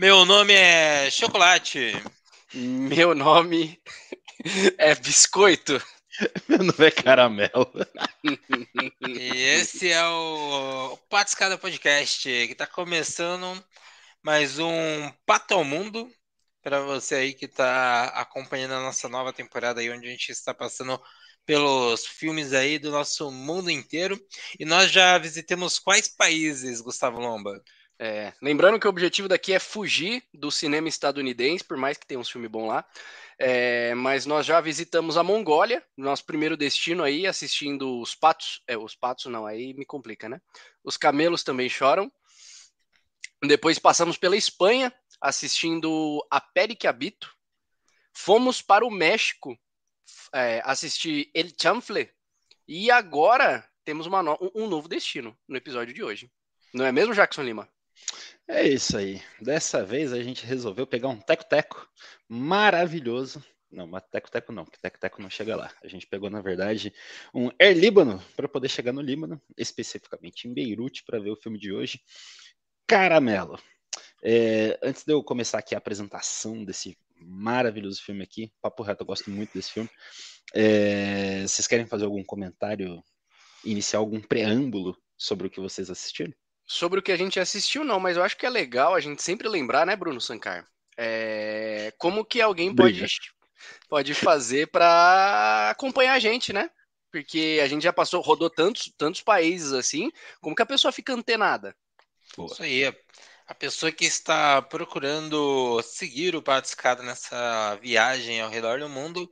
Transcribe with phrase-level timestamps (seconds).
[0.00, 1.92] Meu nome é Chocolate.
[2.54, 3.78] Meu nome
[4.78, 5.78] é Biscoito.
[6.48, 7.70] Meu nome é Caramelo.
[9.06, 13.62] E esse é o Patiscada Podcast, que está começando
[14.24, 14.72] mais um
[15.26, 16.10] Pato ao Mundo
[16.62, 20.54] para você aí que está acompanhando a nossa nova temporada aí, onde a gente está
[20.54, 20.98] passando
[21.44, 24.18] pelos filmes aí do nosso mundo inteiro.
[24.58, 27.62] E nós já visitamos quais países, Gustavo Lomba?
[28.02, 32.18] É, lembrando que o objetivo daqui é fugir do cinema estadunidense, por mais que tenha
[32.18, 32.82] uns filmes bons lá.
[33.38, 38.62] É, mas nós já visitamos a Mongólia, nosso primeiro destino aí, assistindo os patos.
[38.66, 40.40] É, os patos não, aí me complica, né?
[40.82, 42.10] Os camelos também choram.
[43.42, 47.30] Depois passamos pela Espanha, assistindo A Pele que Habito.
[48.14, 49.58] Fomos para o México
[50.32, 52.10] é, assistir El Chanfle.
[52.66, 54.52] E agora temos no...
[54.54, 56.32] um novo destino no episódio de hoje.
[56.72, 57.68] Não é mesmo, Jackson Lima?
[58.48, 59.22] É isso aí.
[59.40, 61.88] Dessa vez a gente resolveu pegar um teco-teco
[62.28, 63.42] maravilhoso.
[63.70, 65.72] Não, mas teco-teco não, porque teco-teco não chega lá.
[65.84, 66.92] A gente pegou, na verdade,
[67.32, 71.58] um Air Líbano para poder chegar no Líbano, especificamente em Beirute, para ver o filme
[71.58, 72.00] de hoje,
[72.88, 73.56] Caramelo.
[74.22, 79.06] É, antes de eu começar aqui a apresentação desse maravilhoso filme aqui, papo reto, eu
[79.06, 79.88] gosto muito desse filme.
[80.52, 83.00] É, vocês querem fazer algum comentário
[83.64, 86.34] inicial, algum preâmbulo sobre o que vocês assistiram?
[86.72, 89.20] Sobre o que a gente assistiu, não, mas eu acho que é legal a gente
[89.24, 90.64] sempre lembrar, né, Bruno Sancar?
[90.96, 91.92] É...
[91.98, 93.04] Como que alguém pode,
[93.88, 96.70] pode fazer para acompanhar a gente, né?
[97.10, 101.12] Porque a gente já passou, rodou tantos, tantos países assim, como que a pessoa fica
[101.12, 101.74] antenada?
[102.38, 102.86] Isso aí,
[103.48, 109.28] a pessoa que está procurando seguir o Patiscada nessa viagem ao redor do mundo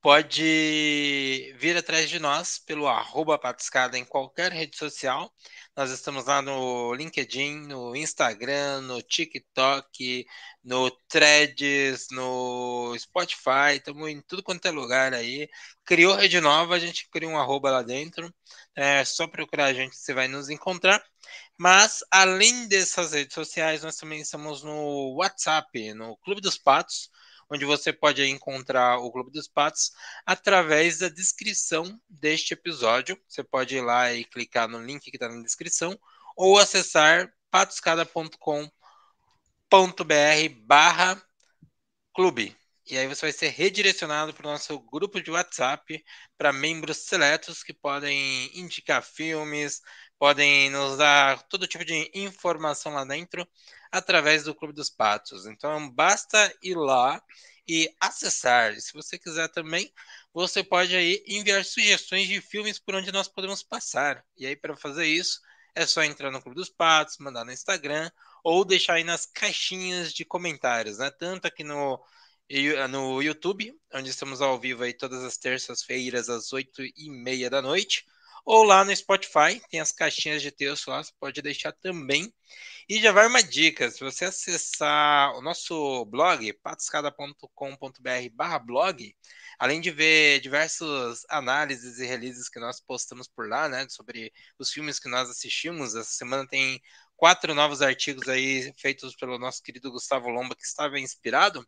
[0.00, 5.30] pode vir atrás de nós pelo arroba Patiscada em qualquer rede social.
[5.76, 10.24] Nós estamos lá no LinkedIn, no Instagram, no TikTok,
[10.64, 15.48] no Threads, no Spotify, estamos em tudo quanto é lugar aí.
[15.84, 18.32] Criou rede nova, a gente criou um arroba lá dentro.
[18.74, 21.02] É só procurar a gente, você vai nos encontrar.
[21.58, 27.10] Mas, além dessas redes sociais, nós também estamos no WhatsApp, no Clube dos Patos,
[27.50, 29.92] onde você pode encontrar o Clube dos Patos
[30.24, 33.20] através da descrição deste episódio.
[33.26, 35.98] Você pode ir lá e clicar no link que está na descrição
[36.36, 38.70] ou acessar patoscada.com.br
[40.62, 41.22] barra
[42.14, 42.56] clube.
[42.90, 46.04] E aí você vai ser redirecionado para o nosso grupo de WhatsApp
[46.36, 49.80] para membros seletos que podem indicar filmes,
[50.20, 53.48] podem nos dar todo tipo de informação lá dentro
[53.90, 55.46] através do Clube dos Patos.
[55.46, 57.22] Então basta ir lá
[57.66, 58.78] e acessar.
[58.78, 59.90] Se você quiser também,
[60.30, 64.22] você pode aí enviar sugestões de filmes por onde nós podemos passar.
[64.36, 65.40] E aí para fazer isso,
[65.74, 68.10] é só entrar no Clube dos Patos, mandar no Instagram
[68.44, 71.10] ou deixar aí nas caixinhas de comentários, né?
[71.10, 71.98] Tanto aqui no
[72.90, 77.62] no YouTube, onde estamos ao vivo aí todas as terças-feiras às oito e meia da
[77.62, 78.04] noite,
[78.44, 82.32] ou lá no Spotify, tem as caixinhas de texto lá, você pode deixar também.
[82.88, 87.48] E já vai uma dica, se você acessar o nosso blog, patiscada.com.br
[88.32, 89.14] barra blog,
[89.58, 94.70] além de ver diversas análises e releases que nós postamos por lá, né, sobre os
[94.70, 96.82] filmes que nós assistimos, essa semana tem
[97.20, 101.62] quatro novos artigos aí feitos pelo nosso querido Gustavo Lomba, que estava inspirado,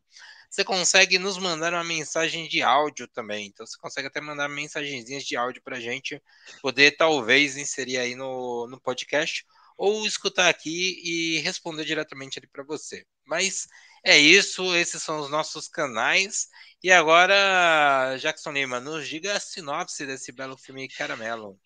[0.49, 3.49] você consegue nos mandar uma mensagem de áudio também.
[3.49, 6.19] Então você consegue até mandar mensagenzinhas de áudio para a gente
[6.63, 9.45] poder talvez inserir aí no, no podcast
[9.77, 13.05] ou escutar aqui e responder diretamente ali para você.
[13.27, 13.69] Mas
[14.03, 16.49] é isso, esses são os nossos canais.
[16.83, 21.61] E agora, Jackson Lima, nos diga a sinopse desse belo filme Caramelo.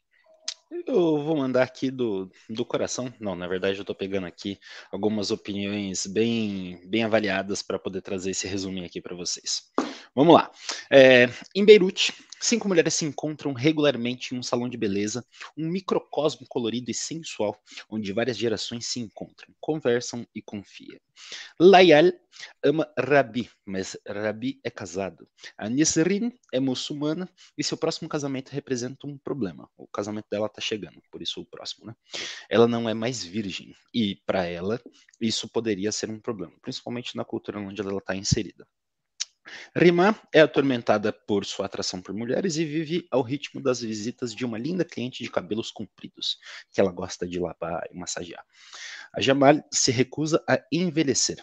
[0.71, 3.13] Eu vou mandar aqui do, do coração.
[3.21, 4.59] Não, na verdade, eu estou pegando aqui
[4.91, 9.63] algumas opiniões bem, bem avaliadas para poder trazer esse resuminho aqui para vocês.
[10.15, 10.51] Vamos lá.
[10.91, 15.25] É, em Beirute, cinco mulheres se encontram regularmente em um salão de beleza,
[15.57, 17.59] um microcosmo colorido e sensual,
[17.89, 20.99] onde várias gerações se encontram, conversam e confiam.
[21.59, 22.13] Layal
[22.63, 25.29] ama Rabi, mas Rabi é casado.
[25.57, 29.69] A Nisrin é muçulmana e seu próximo casamento representa um problema.
[29.77, 31.95] O casamento dela está chegando, por isso o próximo, né?
[32.49, 34.81] Ela não é mais virgem e para ela
[35.21, 38.67] isso poderia ser um problema, principalmente na cultura onde ela está inserida.
[39.75, 44.45] Rimã é atormentada por sua atração por mulheres e vive ao ritmo das visitas de
[44.45, 46.39] uma linda cliente de cabelos compridos,
[46.73, 48.45] que ela gosta de lavar e massagear.
[49.13, 51.43] A Jamal se recusa a envelhecer.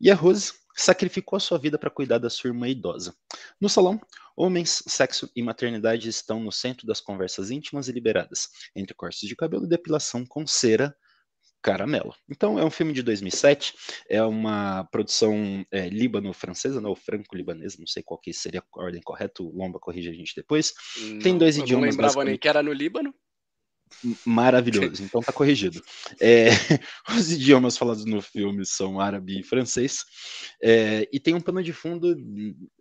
[0.00, 3.14] E a Rose sacrificou a sua vida para cuidar da sua irmã idosa.
[3.60, 4.00] No salão,
[4.36, 9.36] homens, sexo e maternidade estão no centro das conversas íntimas e liberadas, entre cortes de
[9.36, 10.94] cabelo e depilação com cera
[11.64, 12.14] Caramelo.
[12.28, 13.74] Então, é um filme de 2007,
[14.10, 19.42] é uma produção é, líbano-francesa, não, franco-libanesa, não sei qual que seria a ordem correta,
[19.42, 20.74] o Lomba corrige a gente depois.
[20.98, 21.96] Não, Tem dois idiomas.
[21.96, 23.14] Não lembrava nem que era no Líbano.
[24.26, 25.82] Maravilhoso, então tá corrigido.
[26.20, 26.48] É,
[27.16, 30.04] os idiomas falados no filme são árabe e francês,
[30.62, 32.14] é, e tem um pano de fundo,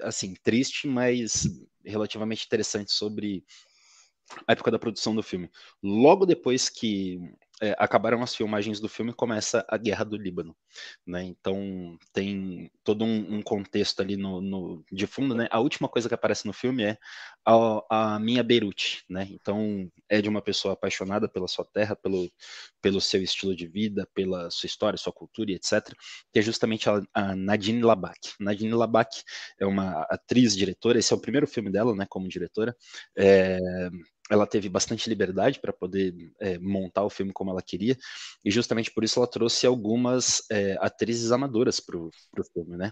[0.02, 1.48] assim, triste, mas
[1.86, 3.46] relativamente interessante sobre
[4.46, 5.50] a época da produção do filme.
[5.82, 7.20] Logo depois que
[7.64, 10.54] é, acabaram as filmagens do filme, começa a Guerra do Líbano,
[11.08, 11.24] né?
[11.24, 15.48] Então tem todo um, um contexto ali no, no, de fundo, né?
[15.50, 16.98] A última coisa que aparece no filme é
[17.46, 19.30] a, a, minha Beirute, né?
[19.32, 22.30] Então é de uma pessoa apaixonada pela sua terra, pelo,
[22.82, 25.96] pelo seu estilo de vida, pela sua história, sua cultura etc.
[26.34, 28.34] Que é justamente a, a Nadine Labak.
[28.42, 29.24] Nadine Labak
[29.58, 31.00] é uma atriz, diretora.
[31.00, 32.06] Esse é o primeiro filme dela, né?
[32.10, 32.76] Como diretora.
[33.18, 33.58] É,
[34.34, 37.98] ela teve bastante liberdade para poder é, montar o filme como ela queria,
[38.44, 42.12] e justamente por isso ela trouxe algumas é, atrizes amadoras para o
[42.54, 42.92] filme, né?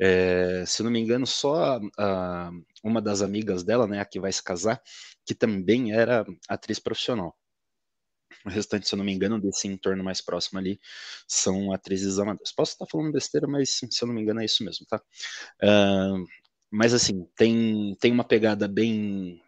[0.00, 2.50] É, se não me engano, só a, a,
[2.82, 4.82] uma das amigas dela, né, a que vai se casar,
[5.24, 7.36] que também era atriz profissional.
[8.44, 10.80] O restante, se eu não me engano, desse entorno mais próximo ali,
[11.28, 12.52] são atrizes amadoras.
[12.52, 15.00] Posso estar falando besteira, mas se eu não me engano é isso mesmo, tá?
[15.62, 16.26] Uh,
[16.70, 19.40] mas assim, tem, tem uma pegada bem,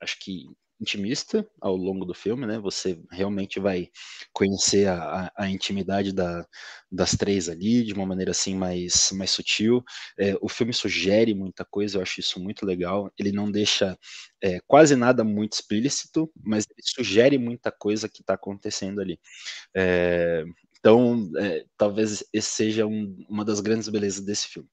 [0.00, 0.46] acho que
[0.80, 2.58] intimista ao longo do filme, né?
[2.58, 3.88] Você realmente vai
[4.32, 6.46] conhecer a, a, a intimidade da,
[6.90, 9.84] das três ali de uma maneira assim mais, mais sutil.
[10.18, 13.12] É, o filme sugere muita coisa, eu acho isso muito legal.
[13.18, 13.98] Ele não deixa
[14.42, 19.20] é, quase nada muito explícito, mas ele sugere muita coisa que está acontecendo ali.
[19.76, 20.44] É,
[20.78, 24.68] então, é, talvez esse seja um, uma das grandes belezas desse filme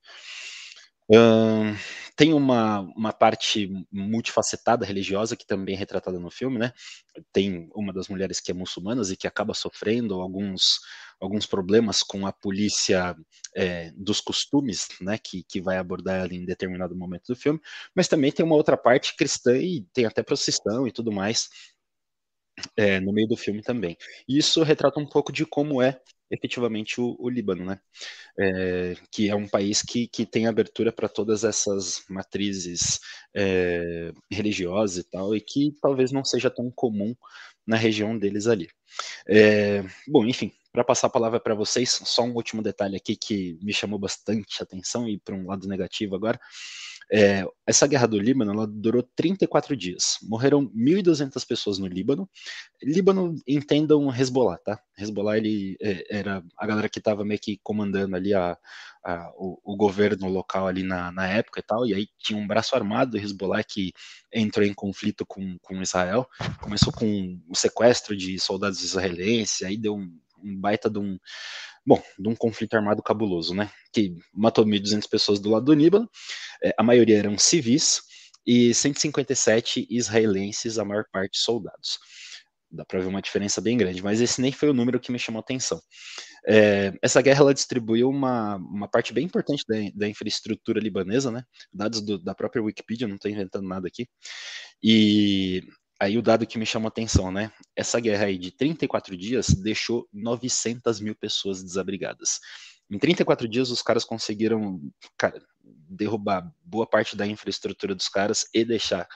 [2.16, 6.74] tem uma, uma parte multifacetada religiosa que também é retratada no filme, né?
[7.32, 10.80] Tem uma das mulheres que é muçulmana e que acaba sofrendo alguns,
[11.20, 13.16] alguns problemas com a polícia
[13.56, 15.18] é, dos costumes, né?
[15.18, 17.60] Que, que vai abordar ela em determinado momento do filme,
[17.96, 21.50] mas também tem uma outra parte cristã e tem até procissão e tudo mais.
[22.76, 23.96] É, no meio do filme também.
[24.28, 27.80] Isso retrata um pouco de como é efetivamente o, o Líbano, né?
[28.40, 33.00] É, que é um país que, que tem abertura para todas essas matrizes
[33.36, 37.16] é, religiosas e tal, e que talvez não seja tão comum
[37.66, 38.70] na região deles ali.
[39.28, 43.58] É, bom, enfim, para passar a palavra para vocês, só um último detalhe aqui que
[43.62, 46.40] me chamou bastante atenção e para um lado negativo agora.
[47.12, 50.18] É, essa guerra do Líbano ela durou 34 dias.
[50.24, 52.30] Morreram 1.200 pessoas no Líbano.
[52.84, 54.80] Líbano, entendam Hezbollah, tá?
[54.98, 58.58] Hezbollah ele, é, era a galera que estava meio que comandando ali a,
[59.04, 61.86] a o, o, governo local ali na, na, época e tal.
[61.86, 63.94] E aí tinha um braço armado do Hezbollah que
[64.34, 66.28] entrou em conflito com, com Israel.
[66.62, 71.18] Começou com o sequestro de soldados israelenses, aí deu um, um baita de um
[71.88, 73.72] bom, de um conflito armado cabuloso, né?
[73.94, 76.10] Que matou 1.200 pessoas do lado do Líbano,
[76.62, 78.02] é, a maioria eram civis,
[78.46, 81.98] e 157 israelenses, a maior parte soldados.
[82.70, 85.20] Dá para ver uma diferença bem grande, mas esse nem foi o número que me
[85.20, 85.80] chamou a atenção.
[86.46, 91.44] É, essa guerra ela distribuiu uma, uma parte bem importante da, da infraestrutura libanesa, né?
[91.72, 94.08] Dados do, da própria Wikipedia, não estou inventando nada aqui.
[94.84, 95.64] E
[96.00, 97.52] aí o dado que me chamou atenção, né?
[97.76, 102.40] Essa guerra aí de 34 dias deixou 900 mil pessoas desabrigadas.
[102.90, 104.80] Em 34 dias, os caras conseguiram,
[105.18, 109.08] cara, derrubar boa parte da infraestrutura dos caras e deixar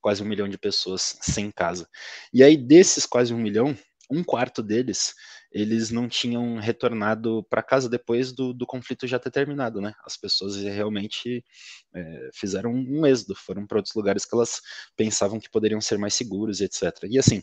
[0.00, 1.88] quase um milhão de pessoas sem casa.
[2.32, 3.76] E aí, desses quase um milhão,
[4.10, 5.14] um quarto deles
[5.52, 9.92] eles não tinham retornado para casa depois do, do, conflito já ter terminado, né?
[10.04, 11.44] As pessoas realmente
[11.94, 14.60] é, fizeram um êxodo, foram para outros lugares que elas
[14.96, 17.04] pensavam que poderiam ser mais seguros, etc.
[17.08, 17.42] E assim,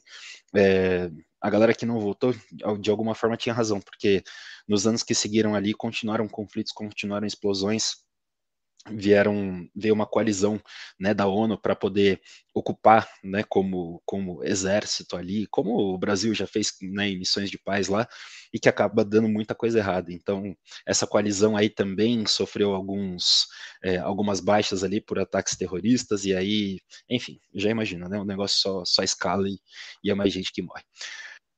[0.56, 1.12] é,
[1.42, 2.34] a galera que não voltou,
[2.80, 4.24] de alguma forma tinha razão, porque
[4.68, 8.07] nos anos que seguiram ali continuaram conflitos, continuaram explosões,
[8.90, 10.62] vieram veio uma coalizão
[11.00, 12.22] né, da ONU para poder
[12.54, 17.58] ocupar né, como, como exército ali, como o Brasil já fez né, em missões de
[17.58, 18.08] paz lá,
[18.54, 20.12] e que acaba dando muita coisa errada.
[20.12, 20.56] Então,
[20.86, 23.48] essa coalizão aí também sofreu alguns,
[23.84, 26.80] é, algumas baixas ali por ataques terroristas, e aí,
[27.10, 28.20] enfim, já imagina, né?
[28.20, 29.60] O negócio só, só escala e,
[30.04, 30.84] e é mais gente que morre.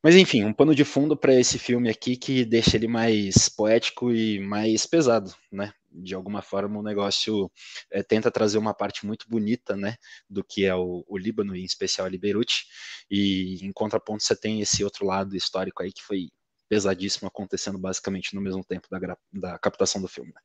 [0.02, 4.12] Mas enfim, um pano de fundo para esse filme aqui que deixa ele mais poético
[4.12, 5.74] e mais pesado, né?
[5.92, 7.52] De alguma forma o negócio
[7.92, 9.98] é, tenta trazer uma parte muito bonita, né?
[10.30, 12.66] Do que é o, o Líbano, e em especial ali Beirute,
[13.12, 16.30] e em contraponto você tem esse outro lado histórico aí que foi
[16.70, 20.32] pesadíssimo acontecendo basicamente no mesmo tempo da, da captação do filme.
[20.34, 20.42] Né?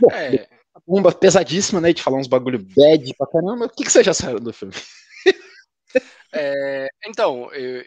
[0.00, 0.48] Bom, é...
[0.86, 1.92] bomba pesadíssima, né?
[1.92, 3.66] De falar uns bagulho bad pra caramba.
[3.66, 4.74] O que, que você já saiu do filme?
[6.32, 7.84] É, então, eu,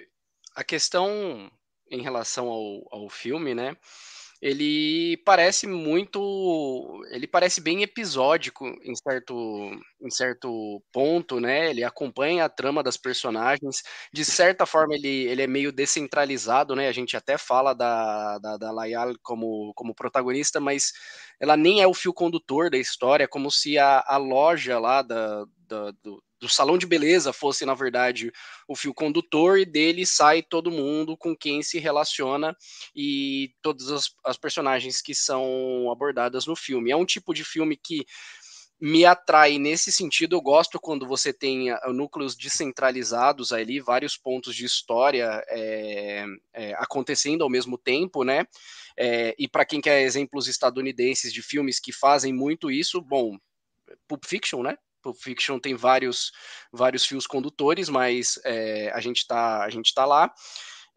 [0.56, 1.52] a questão
[1.90, 3.76] em relação ao, ao filme, né?
[4.42, 9.36] ele parece muito, ele parece bem episódico em certo,
[10.02, 11.70] em certo ponto, né?
[11.70, 16.88] Ele acompanha a trama das personagens, de certa forma ele, ele é meio descentralizado, né?
[16.88, 20.92] A gente até fala da, da, da Layal como, como protagonista, mas
[21.40, 25.46] ela nem é o fio condutor da história, como se a, a loja lá da,
[25.68, 28.32] da do, do salão de beleza fosse, na verdade,
[28.68, 32.58] o fio condutor, e dele sai todo mundo com quem se relaciona
[32.96, 36.90] e todas as, as personagens que são abordadas no filme.
[36.90, 38.06] É um tipo de filme que
[38.82, 40.36] me atrai nesse sentido.
[40.36, 46.74] Eu gosto quando você tem ah, núcleos descentralizados ali, vários pontos de história é, é,
[46.74, 48.48] acontecendo ao mesmo tempo, né?
[48.98, 53.38] É, e para quem quer exemplos estadunidenses de filmes que fazem muito isso, bom,
[54.08, 54.76] Pulp Fiction, né?
[55.02, 56.32] Pulp Fiction tem vários,
[56.72, 60.34] vários fios condutores, mas é, a gente está tá lá.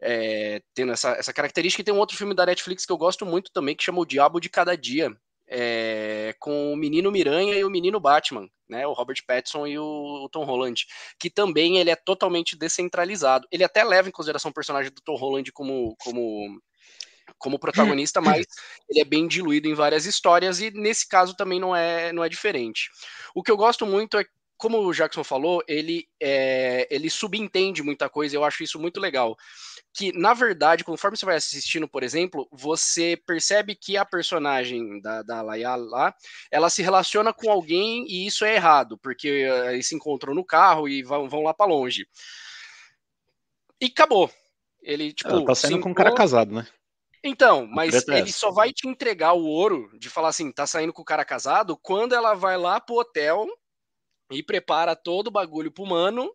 [0.01, 1.81] É, tendo essa, essa característica.
[1.81, 4.05] E tem um outro filme da Netflix que eu gosto muito também, que chama O
[4.05, 5.09] Diabo de Cada Dia,
[5.47, 10.25] é, com o menino Miranha e o menino Batman, né, o Robert Pattinson e o,
[10.25, 10.85] o, Tom Holland,
[11.19, 13.47] que também ele é totalmente descentralizado.
[13.51, 16.59] Ele até leva em consideração o personagem do Tom Holland como, como
[17.37, 18.45] como protagonista, mas
[18.89, 22.29] ele é bem diluído em várias histórias e nesse caso também não é, não é
[22.29, 22.89] diferente.
[23.33, 24.25] O que eu gosto muito é
[24.57, 29.35] como o Jackson falou, ele, é, ele subentende muita coisa, eu acho isso muito legal.
[29.93, 35.21] Que, na verdade, conforme você vai assistindo, por exemplo, você percebe que a personagem da,
[35.21, 36.15] da Laia lá,
[36.49, 40.43] ela se relaciona com alguém e isso é errado, porque uh, eles se encontram no
[40.43, 42.07] carro e vão, vão lá para longe.
[43.79, 44.31] E acabou.
[44.81, 45.29] Ele, tipo.
[45.29, 46.65] Ela tá saindo com um cara casado, né?
[47.27, 51.01] Então, mas ele só vai te entregar o ouro de falar assim, tá saindo com
[51.01, 53.47] o cara casado, quando ela vai lá pro hotel
[54.31, 56.31] e prepara todo o bagulho pro mano.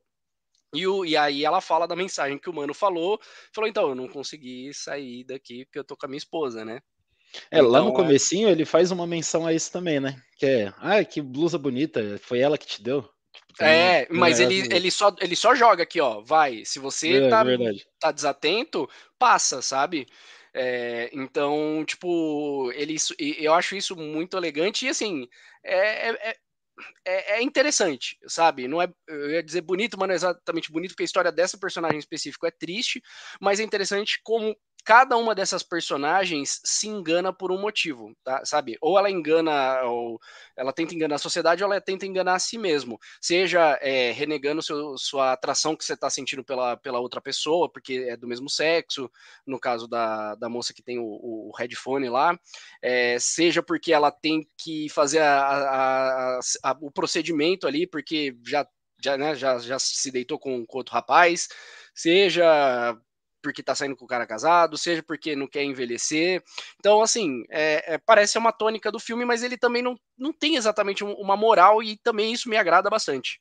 [0.75, 3.21] E, o, e aí ela fala da mensagem que o mano falou.
[3.55, 6.81] Falou, então, eu não consegui sair daqui porque eu tô com a minha esposa, né?
[7.51, 8.53] É, então, lá no então, é comecinho é...
[8.53, 10.21] ele faz uma menção a isso também, né?
[10.39, 13.09] Que é, ah, que blusa bonita, foi ela que te deu.
[13.49, 17.29] Tipo, é, mas ele, ele, só, ele só joga aqui, ó, vai, se você é,
[17.29, 17.45] tá,
[17.99, 20.09] tá desatento, passa, sabe?
[20.55, 25.29] É, então, tipo, ele, eu acho isso muito elegante e assim,
[25.65, 26.37] é, é,
[27.05, 28.67] é, é, interessante, sabe?
[28.69, 31.59] Não é, eu ia dizer bonito, mas não é exatamente bonito, porque a história dessa
[31.59, 33.01] personagem em específico é triste,
[33.41, 38.45] mas é interessante como cada uma dessas personagens se engana por um motivo, tá?
[38.45, 38.77] Sabe?
[38.81, 40.21] Ou ela engana, ou
[40.57, 42.99] ela tenta enganar a sociedade, ou ela tenta enganar a si mesmo.
[43.21, 48.07] Seja é, renegando seu, sua atração que você está sentindo pela, pela outra pessoa, porque
[48.09, 49.11] é do mesmo sexo,
[49.47, 52.39] no caso da, da moça que tem o, o headphone lá,
[52.83, 58.67] é, seja porque ela tem que fazer a, a, a, o procedimento ali, porque já,
[59.03, 61.49] já, né, já, já se deitou com, com outro rapaz,
[61.95, 62.97] seja
[63.43, 66.43] porque tá saindo com o cara casado, seja porque não quer envelhecer.
[66.79, 70.57] Então, assim, é, é, parece uma tônica do filme, mas ele também não, não tem
[70.57, 73.41] exatamente uma moral e também isso me agrada bastante.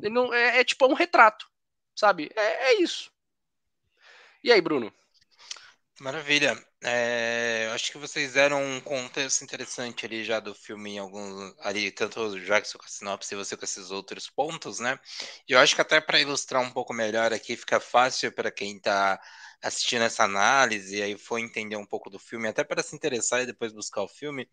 [0.00, 1.46] Ele não, é, é tipo um retrato,
[1.94, 2.30] sabe?
[2.34, 3.10] É, é isso.
[4.42, 4.92] E aí, Bruno?
[6.00, 6.56] Maravilha.
[6.88, 11.90] É, acho que vocês deram um contexto interessante ali já do filme em alguns ali,
[11.90, 14.96] tanto o Jackson com a sinopse e você com esses outros pontos, né?
[15.48, 18.76] E eu acho que até para ilustrar um pouco melhor aqui fica fácil para quem
[18.76, 19.20] está
[19.60, 23.42] assistindo essa análise e aí foi entender um pouco do filme, até para se interessar
[23.42, 24.48] e depois buscar o filme.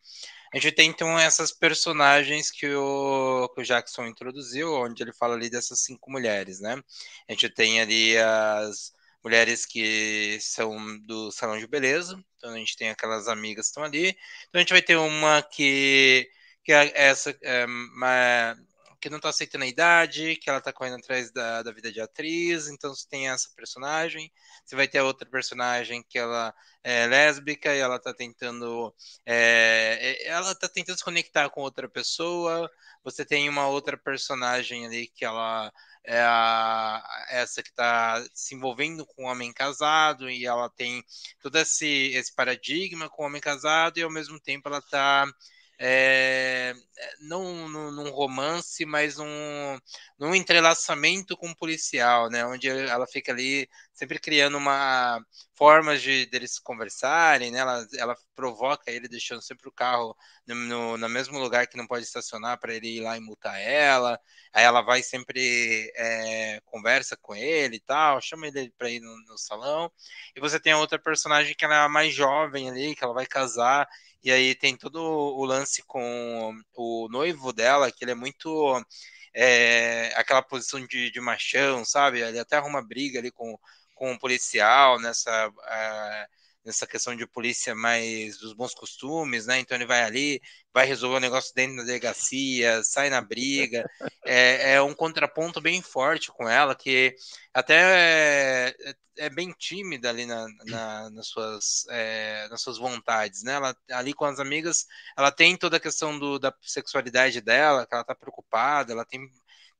[0.51, 5.35] A gente tem então essas personagens que o, que o Jackson introduziu, onde ele fala
[5.35, 6.81] ali dessas cinco mulheres, né?
[7.29, 8.91] A gente tem ali as
[9.23, 12.21] mulheres que são do salão de beleza.
[12.37, 14.09] Então a gente tem aquelas amigas que estão ali.
[14.49, 16.29] Então a gente vai ter uma que,
[16.63, 18.55] que é essa é, uma,
[19.03, 21.99] que não está aceitando a idade, que ela está correndo atrás da, da vida de
[22.01, 22.67] atriz.
[22.69, 24.31] Então você tem essa personagem.
[24.65, 26.53] Você vai ter outra personagem que ela
[26.83, 28.93] é lésbica e ela está tentando
[29.25, 32.69] é, é, ela está tentando se conectar com outra pessoa.
[33.03, 35.71] Você tem uma outra personagem ali que ela
[36.05, 41.03] é a, essa que está se envolvendo com um homem casado e ela tem
[41.41, 45.25] todo esse, esse paradigma com o homem casado e ao mesmo tempo ela está
[45.79, 46.73] é,
[47.19, 49.79] não num romance, mas num,
[50.17, 52.45] num entrelaçamento com o policial, né?
[52.45, 55.19] Onde ela fica ali sempre criando uma
[55.55, 57.59] formas de deles conversarem, né?
[57.59, 60.15] Ela, ela provoca ele deixando sempre o carro
[60.47, 63.59] no, no, no mesmo lugar que não pode estacionar para ele ir lá e multar
[63.59, 64.19] ela.
[64.51, 69.15] Aí ela vai sempre é, conversa com ele e tal, chama ele para ir no,
[69.27, 69.91] no salão.
[70.35, 73.25] E você tem a outra personagem que ela é mais jovem ali, que ela vai
[73.25, 73.87] casar
[74.23, 78.83] e aí tem todo o lance com o noivo dela, que ele é muito.
[79.35, 82.21] É, aquela posição de, de machão, sabe?
[82.21, 83.57] Ele até arruma briga ali com,
[83.95, 85.49] com o policial nessa.
[85.49, 89.60] Uh, nessa questão de polícia mais dos bons costumes, né?
[89.60, 90.41] Então ele vai ali,
[90.74, 93.86] vai resolver o negócio dentro da delegacia, sai na briga.
[94.25, 97.15] É, é um contraponto bem forte com ela, que
[97.53, 103.53] até é, é bem tímida ali na, na, nas, suas, é, nas suas vontades, né?
[103.53, 104.86] Ela, ali com as amigas,
[105.17, 109.29] ela tem toda a questão do, da sexualidade dela, que ela tá preocupada, ela tem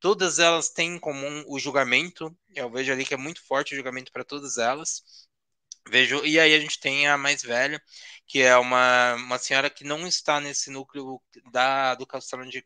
[0.00, 2.36] todas elas têm em comum o julgamento.
[2.54, 5.02] Eu vejo ali que é muito forte o julgamento para todas elas.
[5.88, 7.80] Vejo, e aí a gente tem a mais velha,
[8.26, 11.20] que é uma, uma senhora que não está nesse núcleo
[11.52, 12.64] da, do salão de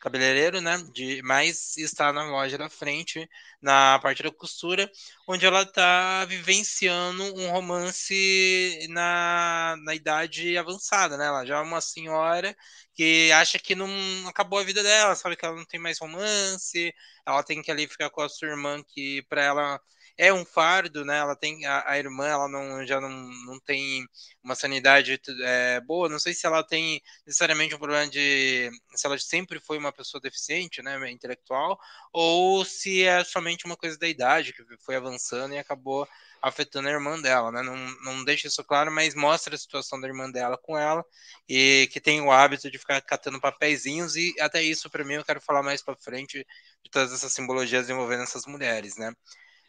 [0.00, 0.78] cabeleireiro, né?
[0.94, 3.28] De, mas está na loja da frente,
[3.60, 4.90] na parte da costura,
[5.28, 11.26] onde ela está vivenciando um romance na, na idade avançada, né?
[11.26, 12.56] Ela já é uma senhora
[12.94, 13.88] que acha que não
[14.28, 16.94] acabou a vida dela, sabe que ela não tem mais romance,
[17.26, 19.80] ela tem que ali ficar com a sua irmã que para ela
[20.16, 21.18] é um fardo, né?
[21.18, 24.06] Ela tem a, a irmã, ela não, já não, não tem
[24.42, 26.08] uma sanidade é, boa.
[26.08, 30.20] Não sei se ela tem necessariamente um problema de se ela sempre foi uma pessoa
[30.20, 31.78] deficiente, né, intelectual,
[32.12, 36.06] ou se é somente uma coisa da idade que foi avançando e acabou
[36.42, 37.62] afetando a irmã dela, né?
[37.62, 41.04] Não, não deixa isso claro, mas mostra a situação da irmã dela com ela
[41.48, 45.24] e que tem o hábito de ficar catando papeizinhos e até isso para mim eu
[45.24, 46.46] quero falar mais para frente
[46.82, 49.12] de todas essas simbologias envolvendo essas mulheres, né?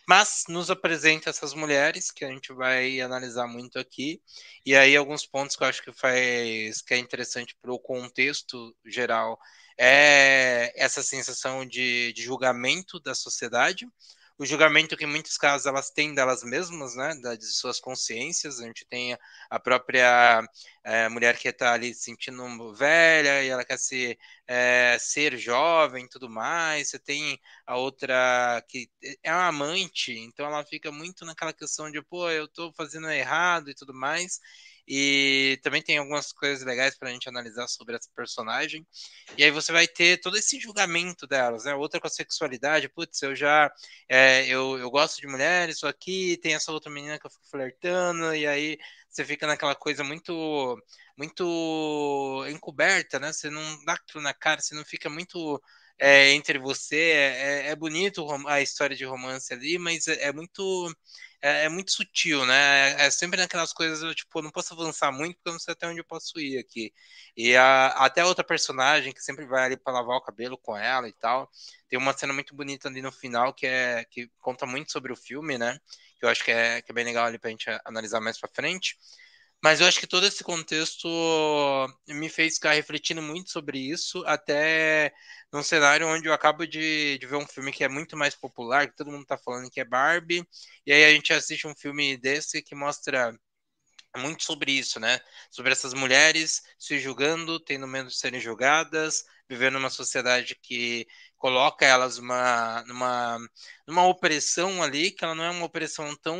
[0.07, 4.21] Mas nos apresenta essas mulheres que a gente vai analisar muito aqui
[4.65, 8.75] e aí alguns pontos que eu acho que faz que é interessante para o contexto
[8.85, 9.39] geral
[9.77, 13.87] é essa sensação de, de julgamento da sociedade
[14.41, 18.59] o julgamento que em muitos casos elas têm delas mesmas, né, de suas consciências.
[18.59, 19.15] A gente tem
[19.47, 20.41] a própria
[20.83, 24.17] é, mulher que está ali se sentindo velha e ela quer se,
[24.53, 26.89] é, ser jovem tudo mais.
[26.89, 28.89] Você tem a outra que
[29.23, 33.69] é uma amante, então ela fica muito naquela questão de, pô, eu estou fazendo errado
[33.69, 34.41] e tudo mais.
[34.85, 38.85] E também tem algumas coisas legais para a gente analisar sobre essa personagem.
[39.37, 41.73] E aí você vai ter todo esse julgamento delas, né?
[41.75, 43.71] Outra com a sexualidade, putz, eu já
[44.09, 47.47] é, eu, eu gosto de mulheres, sou aqui, tem essa outra menina que eu fico
[47.49, 48.77] flertando, e aí
[49.11, 50.77] você fica naquela coisa muito
[51.17, 53.31] muito encoberta, né?
[53.33, 55.61] Você não dá tudo na cara, você não fica muito
[55.99, 56.95] é, entre você.
[56.97, 60.91] É, é, bonito a história de romance ali, mas é, é muito
[61.41, 62.91] é, é, muito sutil, né?
[63.03, 65.73] É, é sempre naquelas coisas, tipo, eu não posso avançar muito porque eu não sei
[65.73, 66.93] até onde eu posso ir aqui.
[67.35, 70.77] E a, até a outra personagem que sempre vai ali para lavar o cabelo com
[70.77, 71.49] ela e tal.
[71.89, 75.15] Tem uma cena muito bonita ali no final que é que conta muito sobre o
[75.15, 75.77] filme, né?
[76.21, 78.47] Que eu acho que é, que é bem legal ali pra gente analisar mais para
[78.53, 78.95] frente.
[79.63, 81.07] Mas eu acho que todo esse contexto
[82.07, 85.11] me fez ficar refletindo muito sobre isso, até
[85.51, 88.87] num cenário onde eu acabo de, de ver um filme que é muito mais popular,
[88.87, 90.47] que todo mundo está falando que é Barbie,
[90.85, 93.33] e aí a gente assiste um filme desse que mostra
[94.17, 95.19] muito sobre isso, né?
[95.49, 101.07] Sobre essas mulheres se julgando, tendo medo de serem julgadas, vivendo numa sociedade que
[101.41, 103.39] coloca elas numa, numa,
[103.87, 106.39] numa opressão ali, que ela não é uma opressão tão.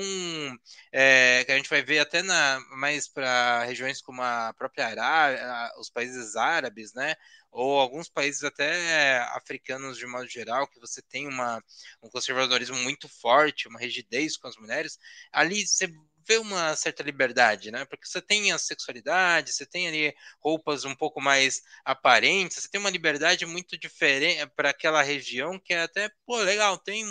[0.92, 5.72] É, que a gente vai ver até na, mais para regiões como a própria Arábia,
[5.80, 7.16] os países árabes, né?
[7.52, 11.62] Ou alguns países até africanos de modo geral, que você tem uma,
[12.02, 15.00] um conservadorismo muito forte, uma rigidez com as mulheres,
[15.32, 15.92] ali você
[16.28, 17.86] vê uma certa liberdade, né?
[17.86, 22.80] Porque você tem a sexualidade, você tem ali roupas um pouco mais aparentes, você tem
[22.80, 27.06] uma liberdade muito diferente para aquela região que é até, pô, legal, tem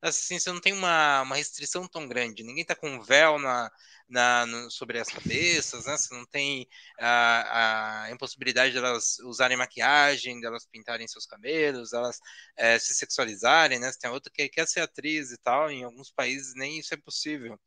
[0.00, 3.70] assim, você não tem uma, uma restrição tão grande, ninguém tá com véu na,
[4.12, 5.96] na, no, sobre as cabeças, né?
[5.96, 6.68] Você não tem
[7.00, 12.20] a, a impossibilidade delas de usarem maquiagem, delas de pintarem seus cabelos, elas
[12.56, 13.90] é, se sexualizarem, né?
[13.90, 16.96] Você tem outra que quer ser atriz e tal, em alguns países nem isso é
[16.96, 17.58] possível.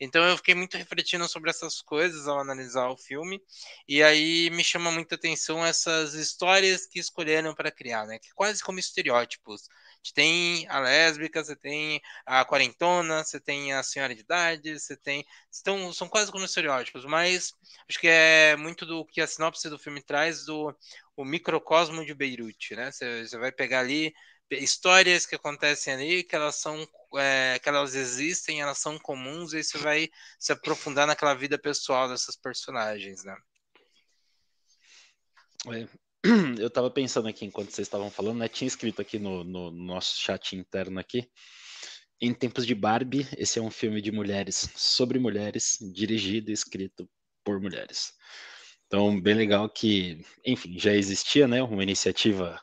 [0.00, 3.40] Então eu fiquei muito refletindo sobre essas coisas ao analisar o filme,
[3.86, 8.18] e aí me chama muita atenção essas histórias que escolheram para criar, né?
[8.18, 9.62] Que quase como estereótipos.
[10.02, 14.96] Você tem a lésbica, você tem a quarentona, você tem a senhora de idade, você
[14.96, 15.24] tem.
[15.60, 17.54] Então, são quase como estereótipos, mas
[17.88, 20.74] acho que é muito do que a sinopse do filme traz do
[21.16, 22.90] o microcosmo de Beirute, né?
[22.90, 24.12] Você, você vai pegar ali
[24.50, 26.86] histórias que acontecem ali, que elas são
[27.16, 32.08] é, que elas existem, elas são comuns, e você vai se aprofundar naquela vida pessoal
[32.08, 33.36] dessas personagens, né?
[35.66, 35.86] É,
[36.58, 38.48] eu estava pensando aqui enquanto vocês estavam falando, né?
[38.48, 41.28] Tinha escrito aqui no, no, nosso chat interno aqui.
[42.20, 47.08] Em tempos de Barbie, esse é um filme de mulheres sobre mulheres, dirigido e escrito
[47.44, 48.12] por mulheres.
[48.86, 51.60] Então, bem legal que, enfim, já existia, né?
[51.60, 52.60] Uma iniciativa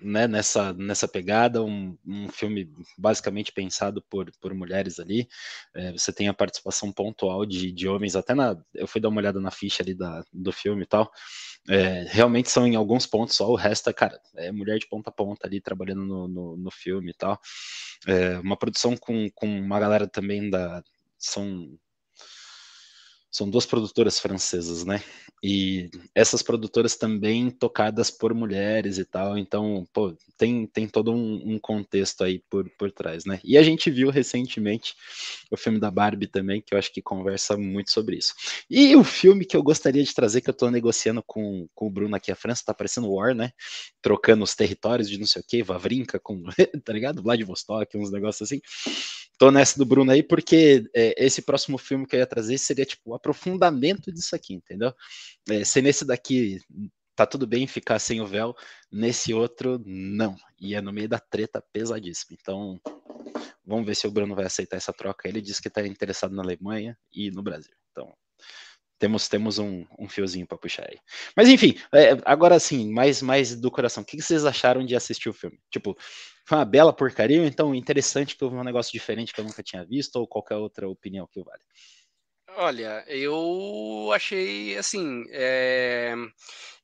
[0.00, 5.28] né, nessa, nessa pegada, um, um filme basicamente pensado por, por mulheres ali.
[5.74, 8.56] É, você tem a participação pontual de, de homens, até na.
[8.74, 11.10] Eu fui dar uma olhada na ficha ali da, do filme e tal.
[11.68, 15.10] É, realmente são em alguns pontos só, o resto é, cara, é mulher de ponta
[15.10, 17.38] a ponta ali trabalhando no, no, no filme e tal.
[18.06, 20.82] É, uma produção com, com uma galera também da.
[21.18, 21.78] São
[23.32, 25.02] são duas produtoras francesas, né?
[25.42, 31.54] E essas produtoras também tocadas por mulheres e tal, então, pô, tem, tem todo um,
[31.54, 33.40] um, contexto aí por, por trás, né?
[33.42, 34.94] E a gente viu recentemente
[35.50, 38.34] o filme da Barbie também, que eu acho que conversa muito sobre isso.
[38.68, 41.90] E o filme que eu gostaria de trazer, que eu tô negociando com, com o
[41.90, 43.50] Bruno aqui, a França, tá parecendo War, né?
[44.02, 46.42] Trocando os territórios de não sei o que, Vavrinka com,
[46.84, 47.22] tá ligado?
[47.22, 48.60] Vladivostok, uns negócios assim
[49.42, 52.86] tô nessa do Bruno aí, porque é, esse próximo filme que eu ia trazer seria
[52.86, 54.94] tipo o aprofundamento disso aqui, entendeu?
[55.50, 56.60] É, se nesse daqui
[57.16, 58.54] tá tudo bem ficar sem o véu,
[58.88, 60.36] nesse outro não.
[60.60, 62.38] E é no meio da treta pesadíssima.
[62.40, 62.80] Então,
[63.66, 65.28] vamos ver se o Bruno vai aceitar essa troca.
[65.28, 67.74] Ele disse que está interessado na Alemanha e no Brasil.
[67.90, 68.14] Então,
[69.02, 70.96] temos, temos um, um fiozinho para puxar aí.
[71.36, 74.04] Mas enfim, é, agora sim, mais, mais do coração.
[74.04, 75.58] O que, vocês acharam de assistir o filme?
[75.72, 75.96] Tipo,
[76.46, 79.84] foi uma bela porcaria, então interessante que houve um negócio diferente que eu nunca tinha
[79.84, 81.62] visto, ou qualquer outra opinião que vale?
[82.58, 86.14] Olha, eu achei assim, é...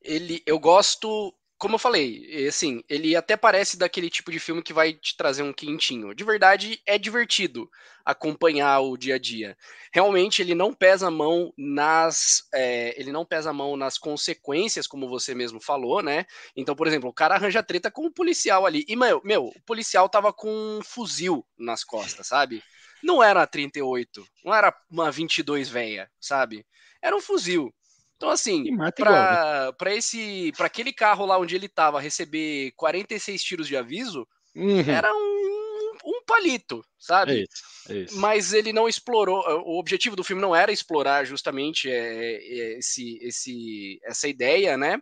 [0.01, 4.71] ele, eu gosto como eu falei, assim, ele até parece daquele tipo de filme que
[4.71, 6.15] vai te trazer um quentinho.
[6.15, 7.69] De verdade, é divertido
[8.05, 9.57] acompanhar o dia a dia.
[9.91, 14.87] Realmente, ele não pesa a mão nas, é, ele não pesa a mão nas consequências,
[14.87, 16.25] como você mesmo falou, né?
[16.55, 18.85] Então, por exemplo, o cara arranja treta com o policial ali.
[18.87, 22.63] E, meu, meu o policial tava com um fuzil nas costas, sabe?
[23.03, 26.65] Não era 38, não era uma 22 velha, sabe?
[27.01, 27.73] Era um fuzil.
[28.19, 29.95] Então, assim, para né?
[29.95, 30.51] esse.
[30.57, 34.81] para aquele carro lá onde ele estava receber 46 tiros de aviso, uhum.
[34.81, 37.31] era um, um palito, sabe?
[37.31, 38.19] É isso, é isso.
[38.19, 39.39] Mas ele não explorou.
[39.65, 45.01] O objetivo do filme não era explorar justamente é, esse, esse, essa ideia, né?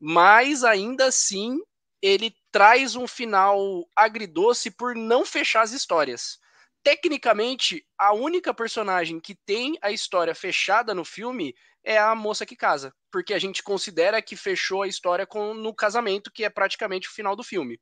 [0.00, 1.56] Mas ainda assim
[2.02, 6.40] ele traz um final agridoce por não fechar as histórias
[6.82, 12.56] tecnicamente, a única personagem que tem a história fechada no filme é a moça que
[12.56, 17.08] casa, porque a gente considera que fechou a história com, no casamento, que é praticamente
[17.08, 17.80] o final do filme.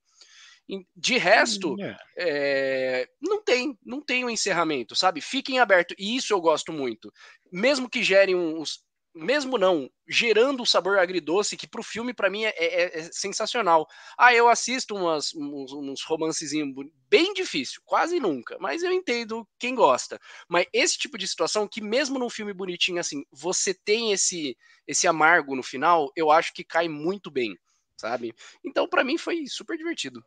[0.97, 1.97] De resto, é.
[2.19, 5.21] É, não tem, não tem um encerramento, sabe?
[5.21, 5.95] Fiquem aberto.
[5.97, 7.13] E isso eu gosto muito.
[7.53, 8.85] Mesmo que gerem uns,
[9.17, 13.87] mesmo não, gerando o sabor agridoce, que pro filme, para mim, é, é, é, sensacional.
[14.17, 16.69] Ah, eu assisto umas, uns, uns romancezinhos
[17.09, 20.21] bem difícil, quase nunca, mas eu entendo quem gosta.
[20.49, 25.07] Mas esse tipo de situação, que mesmo num filme bonitinho assim, você tem esse, esse
[25.09, 27.57] amargo no final, eu acho que cai muito bem,
[27.97, 28.35] sabe?
[28.65, 30.23] Então, para mim, foi super divertido.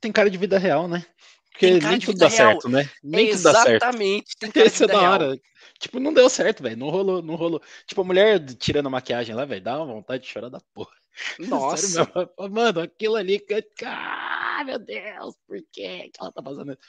[0.00, 1.06] Tem cara de vida real, né?
[1.52, 2.52] Porque nem tudo dá real.
[2.52, 2.90] certo, né?
[3.02, 3.84] Nem tudo dá certo.
[3.84, 4.36] Exatamente.
[4.38, 5.40] Tem cara Esse é da hora.
[5.78, 6.76] Tipo, não deu certo, velho.
[6.76, 7.62] Não rolou, não rolou.
[7.86, 10.94] Tipo, a mulher tirando a maquiagem lá, velho, dá uma vontade de chorar da porra.
[11.38, 12.10] Nossa.
[12.50, 13.44] Mano, aquilo ali.
[13.84, 16.80] Ah, meu Deus, por que ela tá fazendo isso?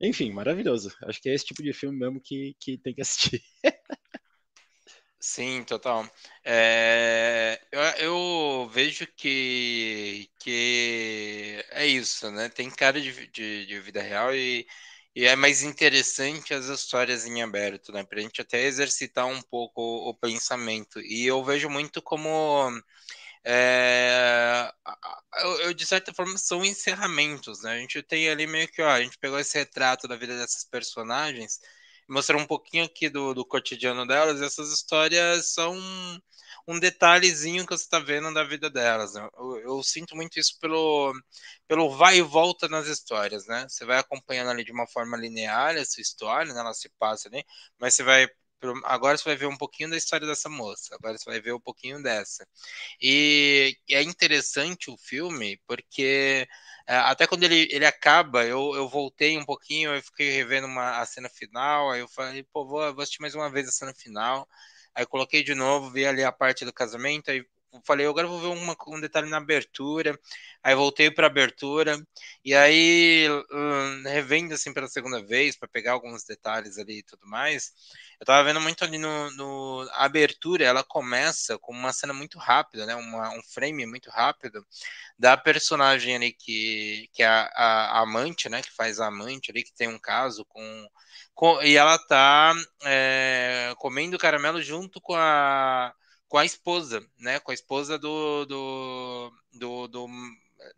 [0.00, 0.94] Enfim, maravilhoso.
[1.02, 3.42] Acho que é esse tipo de filme mesmo que, que tem que assistir.
[5.20, 6.08] Sim, total.
[6.44, 11.47] É, eu, eu, vejo que, que
[11.78, 12.48] é isso, né?
[12.48, 14.66] Tem cara de, de, de, vida real e,
[15.14, 18.04] e é mais interessante as histórias em aberto, né?
[18.04, 21.00] Pra gente até exercitar um pouco o, o pensamento.
[21.00, 22.70] E eu vejo muito como.
[23.44, 24.72] É,
[25.62, 27.74] eu, de certa forma, são encerramentos, né?
[27.74, 30.64] A gente tem ali meio que, ó, a gente pegou esse retrato da vida dessas
[30.64, 31.58] personagens
[32.08, 35.76] mostrar um pouquinho aqui do, do cotidiano delas, e essas histórias são
[36.68, 39.14] um detalhezinho que você está vendo da vida delas.
[39.14, 39.26] Né?
[39.38, 41.14] Eu, eu, sinto muito isso pelo,
[41.66, 43.66] pelo vai e volta nas histórias, né?
[43.68, 46.60] Você vai acompanhando ali de uma forma linear essa história, né?
[46.60, 47.42] ela se passa ali,
[47.78, 48.28] mas você vai
[48.84, 51.60] agora você vai ver um pouquinho da história dessa moça, agora você vai ver um
[51.60, 52.46] pouquinho dessa.
[53.00, 56.46] E é interessante o filme porque
[56.86, 60.98] é, até quando ele, ele acaba, eu, eu voltei um pouquinho, eu fiquei revendo uma,
[61.00, 63.94] a cena final, aí eu falei, pô, vou, vou assistir mais uma vez a cena
[63.94, 64.48] final.
[64.94, 67.44] Aí coloquei de novo, vi ali a parte do casamento, aí
[67.84, 70.18] falei, agora vou ver uma, um detalhe na abertura.
[70.62, 71.96] Aí voltei para abertura
[72.44, 77.26] e aí hum, revendo assim pela segunda vez para pegar alguns detalhes ali e tudo
[77.26, 77.72] mais.
[78.20, 82.38] Eu tava vendo muito ali no, no a abertura, ela começa com uma cena muito
[82.38, 82.94] rápida, né?
[82.96, 84.66] Uma, um frame muito rápido
[85.18, 88.62] da personagem ali que, que é a, a, a amante, né?
[88.62, 90.88] Que faz a amante ali, que tem um caso com
[91.62, 95.94] e ela tá é, comendo caramelo junto com a
[96.28, 97.40] com a esposa, né?
[97.40, 100.08] Com a esposa do, do, do, do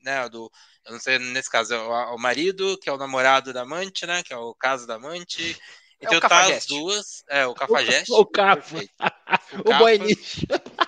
[0.02, 0.50] né, do,
[0.84, 4.06] eu não sei, nesse caso, é o, o marido, que é o namorado da amante,
[4.06, 5.56] né, que é o caso da amante,
[6.00, 8.62] É então o tá as duas, é, o cafajeste, O capa.
[8.62, 8.92] perfeito.
[9.64, 9.78] O capa.
[9.78, 10.46] boy lixo.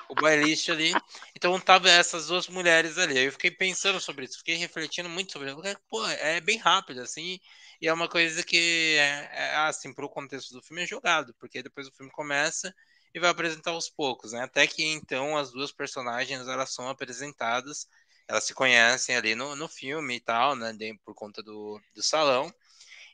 [0.08, 0.92] o boy lixo ali.
[1.34, 3.18] Então tava essas duas mulheres ali.
[3.18, 5.56] Aí eu fiquei pensando sobre isso, fiquei refletindo muito sobre isso.
[5.56, 7.40] Porque, Pô, é bem rápido, assim,
[7.82, 11.62] e é uma coisa que, é, é, assim, pro contexto do filme é jogado, porque
[11.64, 12.72] depois o filme começa
[13.12, 14.42] e vai apresentar aos poucos, né?
[14.44, 17.88] Até que então as duas personagens elas são apresentadas,
[18.28, 20.72] elas se conhecem ali no, no filme e tal, né?
[21.04, 22.54] Por conta do, do salão.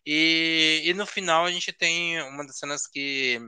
[0.07, 3.41] E, e no final a gente tem uma das cenas que,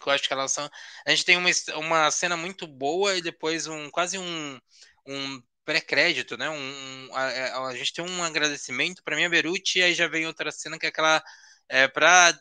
[0.00, 0.70] que eu acho que elas são.
[1.06, 4.60] A gente tem uma, uma cena muito boa e depois um quase um,
[5.06, 6.48] um pré-crédito, né?
[6.50, 7.22] Um, a,
[7.66, 10.50] a- a gente tem um agradecimento para mim a Beruti, e aí já vem outra
[10.52, 11.22] cena que é aquela.
[11.70, 12.32] É, para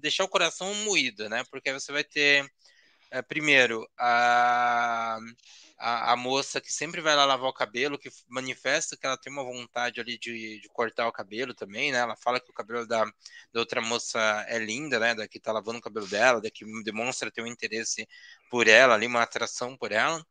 [0.00, 1.42] deixar o coração moído, né?
[1.50, 2.48] Porque você vai ter.
[3.14, 5.18] É, primeiro, a,
[5.78, 9.32] a, a moça que sempre vai lá lavar o cabelo, que manifesta que ela tem
[9.32, 11.98] uma vontade ali de, de cortar o cabelo também, né?
[11.98, 13.04] Ela fala que o cabelo da,
[13.52, 15.14] da outra moça é linda, né?
[15.14, 18.08] Da que tá lavando o cabelo dela, da que demonstra ter um interesse
[18.50, 20.24] por ela ali, uma atração por ela.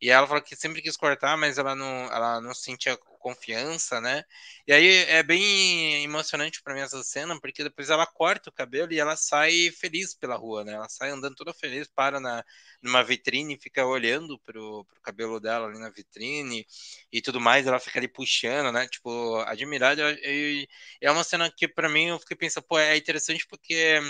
[0.00, 4.24] E ela fala que sempre quis cortar, mas ela não, ela não sentia confiança, né?
[4.66, 8.92] E aí é bem emocionante para mim essa cena, porque depois ela corta o cabelo
[8.92, 10.72] e ela sai feliz pela rua, né?
[10.74, 12.44] Ela sai andando toda feliz, para na,
[12.82, 16.66] numa vitrine e fica olhando pro, pro cabelo dela ali na vitrine
[17.12, 18.86] e tudo mais, ela fica ali puxando, né?
[18.88, 20.10] Tipo, admirada.
[20.22, 20.68] E,
[21.00, 24.00] é uma cena que para mim eu fiquei pensando, pô, é interessante porque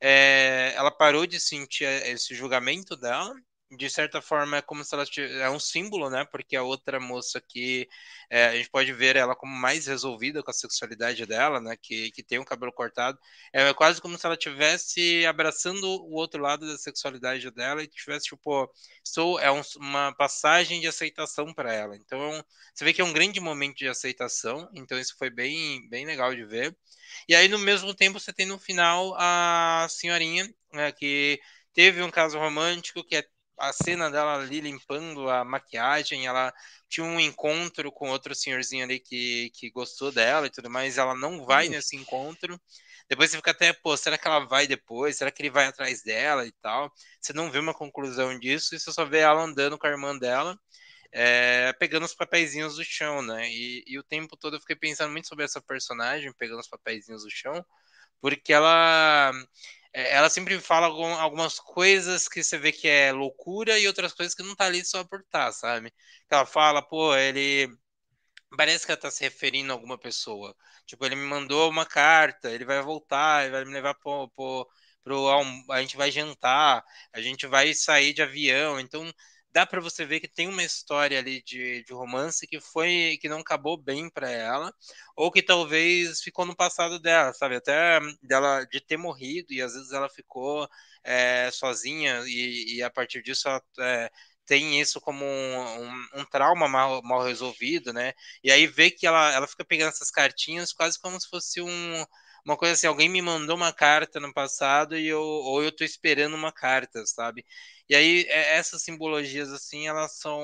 [0.00, 3.34] é, ela parou de sentir esse julgamento dela.
[3.68, 6.24] De certa forma, é como se ela tivesse, é um símbolo, né?
[6.24, 7.88] Porque a outra moça que
[8.30, 11.76] é, a gente pode ver ela como mais resolvida com a sexualidade dela, né?
[11.76, 13.18] Que, que tem o cabelo cortado.
[13.52, 18.26] É quase como se ela estivesse abraçando o outro lado da sexualidade dela e tivesse,
[18.26, 21.96] tipo, sou, é um, uma passagem de aceitação para ela.
[21.96, 24.70] Então, você vê que é um grande momento de aceitação.
[24.74, 26.76] Então, isso foi bem, bem legal de ver.
[27.28, 31.40] E aí, no mesmo tempo, você tem no final a senhorinha, né, que
[31.72, 33.24] teve um caso romântico, que é
[33.58, 36.52] a cena dela ali limpando a maquiagem, ela
[36.88, 41.14] tinha um encontro com outro senhorzinho ali que, que gostou dela e tudo mais, ela
[41.14, 42.60] não vai nesse encontro.
[43.08, 45.16] Depois você fica até, pô, será que ela vai depois?
[45.16, 46.92] Será que ele vai atrás dela e tal?
[47.20, 50.16] Você não vê uma conclusão disso e você só vê ela andando com a irmã
[50.18, 50.58] dela,
[51.12, 53.48] é, pegando os papeizinhos do chão, né?
[53.50, 57.22] E, e, o tempo todo eu fiquei pensando muito sobre essa personagem, pegando os papeizinhos
[57.22, 57.64] do chão,
[58.20, 59.32] porque ela
[59.96, 64.42] ela sempre fala algumas coisas que você vê que é loucura e outras coisas que
[64.42, 65.92] não tá ali só por tá, sabe?
[66.30, 67.68] Ela fala, pô, ele
[68.56, 70.54] parece que ela tá se referindo a alguma pessoa.
[70.86, 74.68] Tipo, ele me mandou uma carta, ele vai voltar, ele vai me levar pro, pro,
[75.04, 75.28] pro
[75.72, 79.10] a gente vai jantar, a gente vai sair de avião, então
[79.56, 83.26] dá para você ver que tem uma história ali de, de romance que foi que
[83.26, 84.70] não acabou bem para ela
[85.16, 87.56] ou que talvez ficou no passado dela, sabe?
[87.56, 90.68] Até dela de ter morrido e às vezes ela ficou
[91.02, 94.10] é, sozinha e, e, a partir disso ela é,
[94.44, 98.12] tem isso como um, um, um trauma mal, mal, resolvido, né?
[98.44, 102.04] E aí vê que ela, ela fica pegando essas cartinhas quase como se fosse um,
[102.46, 105.84] uma coisa assim, alguém me mandou uma carta no passado e eu, ou eu tô
[105.84, 107.44] esperando uma carta, sabe?
[107.88, 110.40] E aí essas simbologias assim, elas são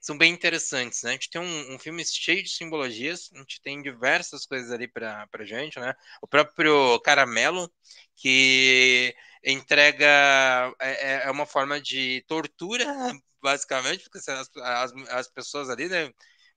[0.00, 1.10] são bem interessantes, né?
[1.10, 4.88] A gente tem um, um filme cheio de simbologias, a gente tem diversas coisas ali
[4.88, 5.94] para pra gente, né?
[6.20, 7.72] O próprio Caramelo,
[8.16, 10.06] que entrega
[10.80, 12.84] é, é uma forma de tortura,
[13.42, 16.12] basicamente, porque as, as, as pessoas ali, né?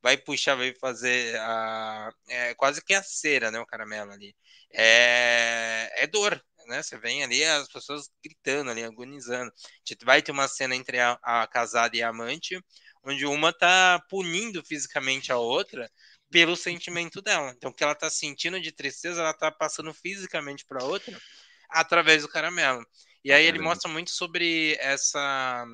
[0.05, 3.59] Vai puxar, vai fazer a, é, quase que a cera, né?
[3.59, 4.35] O caramelo ali.
[4.71, 6.83] É, é dor, né?
[6.83, 9.51] Você vem ali as pessoas gritando ali, agonizando.
[9.51, 12.55] A gente vai ter uma cena entre a, a casada e a amante,
[13.03, 15.89] onde uma tá punindo fisicamente a outra
[16.29, 17.51] pelo sentimento dela.
[17.57, 21.19] Então, o que ela tá sentindo de tristeza, ela tá passando fisicamente para outra
[21.67, 22.85] através do caramelo.
[23.23, 25.65] E aí ele mostra muito sobre essa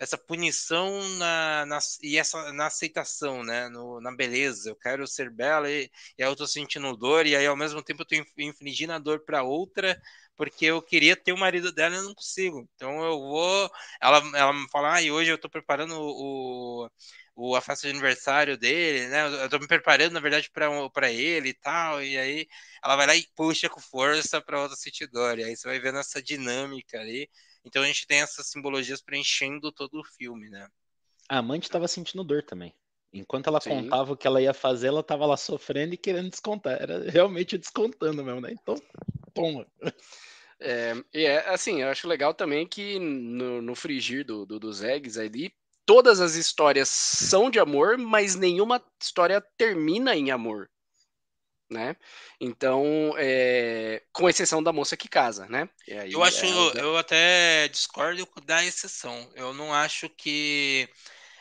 [0.00, 3.68] essa punição na, na, e essa na aceitação, né?
[3.68, 4.70] No, na beleza.
[4.70, 5.84] Eu quero ser bela e,
[6.18, 9.20] e eu tô sentindo dor, e aí ao mesmo tempo eu tô infligindo a dor
[9.24, 10.00] para outra,
[10.36, 12.68] porque eu queria ter o marido dela e eu não consigo.
[12.74, 13.70] Então eu vou.
[14.00, 16.90] Ela, ela me fala, ah, e hoje eu tô preparando o,
[17.36, 19.26] o, a festa de aniversário dele, né?
[19.44, 22.02] Eu tô me preparando, na verdade, para ele e tal.
[22.02, 22.46] E aí
[22.82, 25.38] ela vai lá e puxa com força para outra sentir dor.
[25.38, 27.28] E aí você vai vendo essa dinâmica ali.
[27.64, 30.68] Então a gente tem essas simbologias preenchendo todo o filme, né?
[31.28, 32.74] A amante estava sentindo dor também.
[33.12, 33.70] Enquanto ela Sim.
[33.70, 36.80] contava o que ela ia fazer, ela estava lá sofrendo e querendo descontar.
[36.80, 38.52] Era realmente descontando mesmo, né?
[38.52, 38.80] Então,
[39.34, 39.66] toma.
[40.62, 44.82] É, e é assim, eu acho legal também que no, no frigir do, do, dos
[44.82, 45.50] eggs ali,
[45.86, 50.68] todas as histórias são de amor, mas nenhuma história termina em amor.
[51.70, 51.94] Né?
[52.40, 55.68] Então, é, com exceção da moça que casa, né?
[55.88, 59.30] Aí, eu acho, é, eu até discordo da exceção.
[59.36, 60.88] Eu não acho que,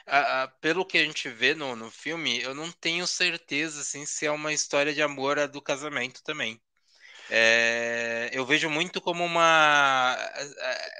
[0.05, 4.05] a, a, pelo que a gente vê no, no filme, eu não tenho certeza assim,
[4.05, 6.61] se é uma história de amor a do casamento também.
[7.31, 10.17] É, eu vejo muito como uma.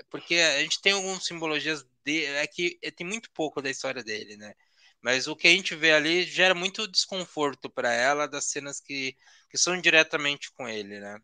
[0.09, 1.85] Porque a gente tem algumas simbologias.
[2.05, 4.53] De, é que tem muito pouco da história dele, né?
[5.01, 9.15] Mas o que a gente vê ali gera muito desconforto para ela das cenas que,
[9.49, 11.19] que são diretamente com ele, né?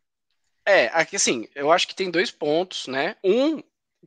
[0.66, 3.16] É, aqui assim, eu acho que tem dois pontos, né?
[3.24, 3.62] Um,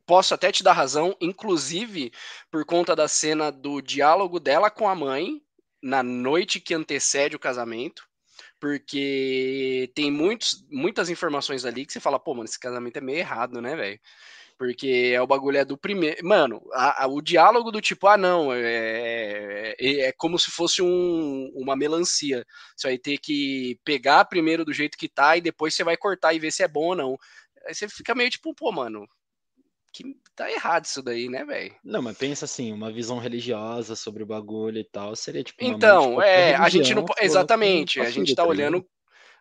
[0.07, 2.13] posso até te dar razão, inclusive
[2.51, 5.43] por conta da cena do diálogo dela com a mãe
[5.83, 8.09] na noite que antecede o casamento
[8.61, 13.19] porque tem muitos, muitas informações ali que você fala, pô, mano, esse casamento é meio
[13.19, 14.01] errado, né, velho?
[14.59, 16.27] Porque é o bagulho é do primeiro.
[16.27, 20.83] Mano, a, a, o diálogo do tipo, ah, não, é, é, é como se fosse
[20.83, 22.44] um, uma melancia.
[22.77, 26.35] Você vai ter que pegar primeiro do jeito que tá e depois você vai cortar
[26.35, 27.16] e ver se é bom ou não.
[27.66, 29.07] Aí você fica meio tipo, pô, mano,
[29.92, 31.75] que tá errado isso daí, né, velho?
[31.85, 36.21] Não, mas pensa assim, uma visão religiosa sobre o bagulho e tal, seria tipo Então,
[36.21, 38.85] é, a gente não exatamente, a gente tá, tá olhando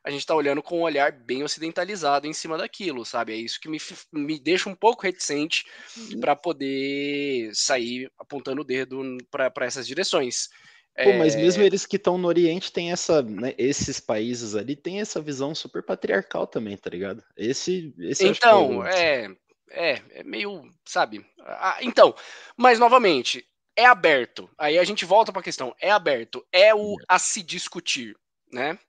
[0.08, 3.34] a gente tá olhando com um olhar bem ocidentalizado em cima daquilo, sabe?
[3.34, 3.78] É isso que me,
[4.14, 5.66] me deixa um pouco reticente
[5.98, 6.22] uhum.
[6.22, 10.48] para poder sair apontando o dedo para essas direções.
[10.96, 11.42] Pô, mas é...
[11.42, 15.54] mesmo eles que estão no Oriente têm essa, né, esses países ali têm essa visão
[15.54, 17.22] super patriarcal também, tá ligado?
[17.36, 19.32] Esse, esse então, é, é
[19.70, 21.26] é, é meio, sabe?
[21.40, 22.16] Ah, então,
[22.56, 24.50] mas novamente, é aberto.
[24.58, 28.16] Aí a gente volta para a questão, é aberto, é o a se discutir,
[28.52, 28.80] né?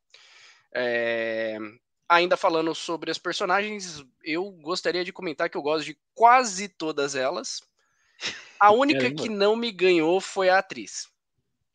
[0.75, 1.59] É,
[2.09, 7.15] ainda falando sobre as personagens, eu gostaria de comentar que eu gosto de quase todas
[7.15, 7.61] elas.
[8.59, 11.09] A única que não me ganhou foi a atriz.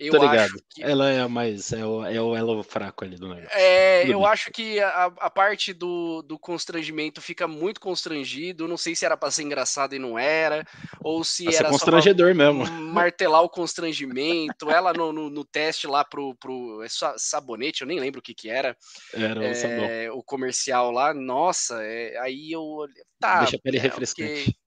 [0.06, 0.52] Eu Tô ligado.
[0.70, 0.84] Que...
[0.84, 1.72] Ela é a mais.
[1.72, 3.58] É o, é o elo fraco ali do negócio.
[3.58, 4.28] É, Tudo eu bem.
[4.28, 8.68] acho que a, a parte do, do constrangimento fica muito constrangido.
[8.68, 10.66] Não sei se era pra ser engraçado e não era.
[11.00, 12.66] Ou se Pra era constrangedor mesmo.
[12.66, 14.70] martelar o constrangimento.
[14.70, 16.88] ela no, no, no, teste lá pro, pro é
[17.18, 18.76] sabonete, eu nem lembro o que que era.
[19.14, 19.86] Era o sabão.
[19.86, 21.14] É, o comercial lá.
[21.14, 22.88] Nossa, é, aí eu.
[23.20, 24.42] Tá, Deixa a pele é, refrescante.
[24.42, 24.63] Okay.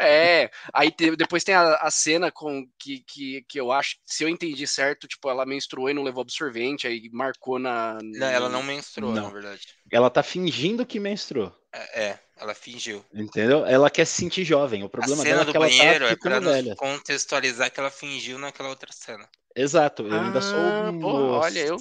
[0.00, 4.24] É, aí te, depois tem a, a, cena com que, que, que eu acho, se
[4.24, 7.98] eu entendi certo, tipo, ela menstruou e não levou absorvente, aí marcou na.
[8.02, 9.24] Não, ela não menstruou, não.
[9.24, 9.60] na verdade.
[9.92, 11.54] Ela tá fingindo que menstruou.
[11.72, 13.04] É, é, ela fingiu.
[13.12, 13.66] Entendeu?
[13.66, 14.82] Ela quer se sentir jovem.
[14.82, 16.74] O problema a cena dela é que ela tá é pra velha.
[16.74, 19.28] contextualizar que ela fingiu naquela outra cena.
[19.54, 21.76] Exato, eu ah, ainda sou ah, um olha eu.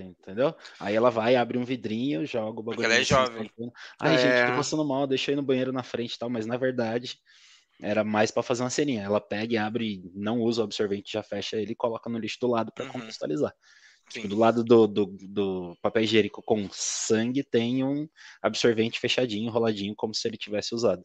[0.00, 0.54] Entendeu?
[0.78, 2.76] Aí ela vai, abre um vidrinho, joga o bagulho.
[2.76, 3.50] Porque ela é jovem.
[4.00, 4.18] Ai, é...
[4.18, 6.56] gente, tô passando mal, deixa eu ir no banheiro na frente e tal, mas na
[6.56, 7.18] verdade
[7.82, 9.02] era mais para fazer uma ceninha.
[9.02, 12.38] Ela pega e abre, não usa o absorvente, já fecha ele e coloca no lixo
[12.40, 12.92] do lado para uhum.
[12.92, 13.52] contextualizar.
[14.12, 18.08] Tipo, do lado do, do, do, papel higiênico com sangue tem um
[18.40, 21.04] absorvente fechadinho, enroladinho, como se ele tivesse usado.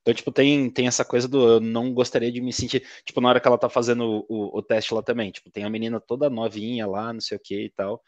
[0.00, 2.82] Então, tipo, tem, tem essa coisa do eu não gostaria de me sentir.
[3.04, 5.70] Tipo, na hora que ela tá fazendo o, o, teste lá também, tipo, tem a
[5.70, 8.02] menina toda novinha lá, não sei o que e tal.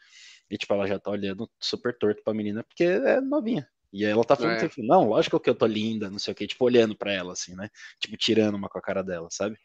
[0.49, 3.67] E, tipo, ela já tá olhando super torto pra menina, porque é novinha.
[3.93, 4.67] E ela tá falando, é.
[4.67, 7.33] Tipo, não, lógico que eu tô linda, não sei o que, tipo, olhando pra ela,
[7.33, 7.69] assim, né?
[7.99, 9.55] Tipo, tirando uma com a cara dela, sabe?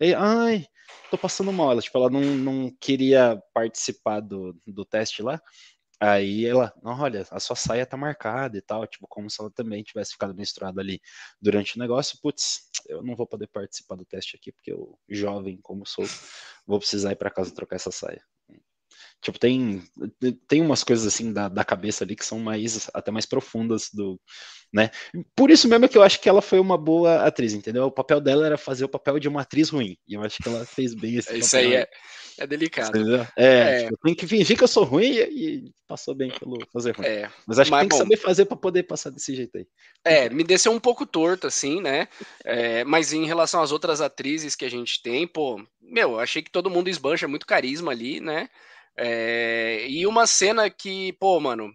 [0.00, 0.66] E aí, ai,
[1.08, 1.70] tô passando mal.
[1.70, 5.40] Ela, tipo, ela não, não queria participar do, do teste lá.
[6.00, 9.50] Aí ela, não, olha, a sua saia tá marcada e tal, tipo, como se ela
[9.50, 11.00] também tivesse ficado menstruada ali
[11.40, 12.18] durante o negócio.
[12.20, 16.04] Putz, eu não vou poder participar do teste aqui, porque eu, jovem como sou,
[16.66, 18.22] vou precisar ir para casa trocar essa saia.
[19.26, 19.82] Tipo, tem,
[20.46, 24.20] tem umas coisas assim da, da cabeça ali que são mais até mais profundas do,
[24.72, 24.88] né?
[25.34, 27.86] Por isso mesmo é que eu acho que ela foi uma boa atriz, entendeu?
[27.86, 29.98] O papel dela era fazer o papel de uma atriz ruim.
[30.06, 31.70] E eu acho que ela fez bem esse Isso papel.
[31.70, 31.88] aí é,
[32.38, 32.96] é delicado.
[32.96, 33.26] Entendeu?
[33.36, 33.82] É, é.
[33.82, 37.04] Tipo, tem que fingir que eu sou ruim e, passou bem pelo fazer ruim.
[37.04, 37.28] É.
[37.48, 39.66] Mas acho Mas, que tem que saber fazer para poder passar desse jeito aí.
[40.04, 42.06] É, me desceu um pouco torto, assim, né?
[42.44, 46.50] É, mas em relação às outras atrizes que a gente tem, pô, meu, achei que
[46.50, 48.48] todo mundo esbancha muito carisma ali, né?
[48.98, 51.72] É, e uma cena que, pô, mano,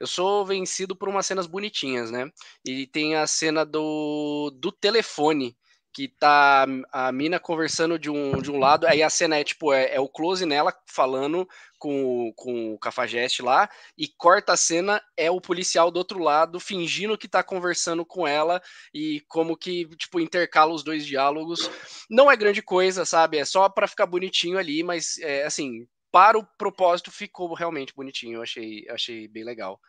[0.00, 2.30] eu sou vencido por umas cenas bonitinhas, né?
[2.66, 5.56] E tem a cena do, do telefone,
[5.94, 9.72] que tá a mina conversando de um, de um lado, aí a cena é tipo,
[9.72, 11.46] é, é o close nela falando
[11.78, 16.58] com, com o cafajeste lá, e corta a cena, é o policial do outro lado
[16.58, 18.62] fingindo que tá conversando com ela,
[18.94, 21.70] e como que, tipo, intercala os dois diálogos.
[22.08, 23.38] Não é grande coisa, sabe?
[23.38, 28.36] É só para ficar bonitinho ali, mas, é, assim, para o propósito ficou realmente bonitinho.
[28.36, 29.80] Eu achei, achei bem legal.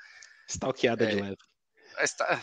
[0.49, 1.37] Stalkeada é, de leve.
[1.95, 2.41] Mas tá...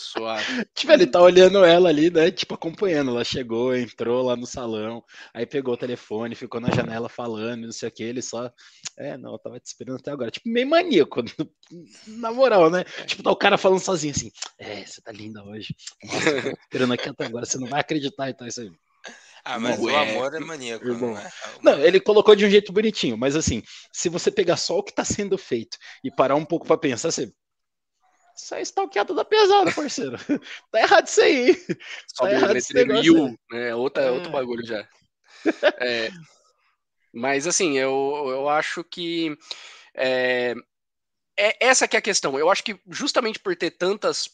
[0.00, 0.44] Suave.
[0.74, 2.30] Tipo, ele tá olhando ela ali, né?
[2.30, 3.10] Tipo, acompanhando.
[3.10, 5.04] Ela chegou, entrou lá no salão,
[5.34, 8.02] aí pegou o telefone, ficou na janela falando, não sei o que.
[8.02, 8.50] Ele só.
[8.98, 10.30] É, não, eu tava te esperando até agora.
[10.30, 11.22] Tipo, meio maníaco,
[12.06, 12.84] na moral, né?
[13.06, 15.74] Tipo, tá o cara falando sozinho assim: É, você tá linda hoje.
[16.02, 18.70] Nossa, eu tô esperando aqui até agora, você não vai acreditar, então é isso aí.
[19.44, 21.30] Ah, mas o amor é maníaco, não é?
[21.62, 23.62] Não, ele colocou de um jeito bonitinho, mas assim,
[23.92, 27.10] se você pegar só o que tá sendo feito e parar um pouco para pensar,
[27.10, 27.32] você
[28.36, 30.16] isso aí é stalkeado da pesada, parceiro.
[30.72, 31.54] tá errado isso aí.
[32.06, 33.74] Só tá errado esse negócio né?
[33.74, 34.10] Outra, é.
[34.10, 34.86] Outro bagulho já.
[35.80, 36.10] É,
[37.14, 39.34] mas assim, eu, eu acho que
[39.94, 40.54] é,
[41.36, 42.38] é, essa que é a questão.
[42.38, 44.28] Eu acho que justamente por ter tantas.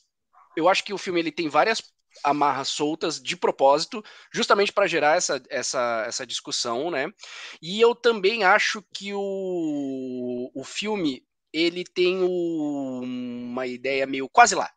[0.56, 1.82] Eu acho que o filme ele tem várias
[2.24, 4.02] amarras soltas de propósito,
[4.32, 7.12] justamente para gerar essa, essa, essa discussão, né?
[7.60, 14.54] E eu também acho que o, o filme ele tem o, uma ideia meio quase
[14.54, 14.70] lá,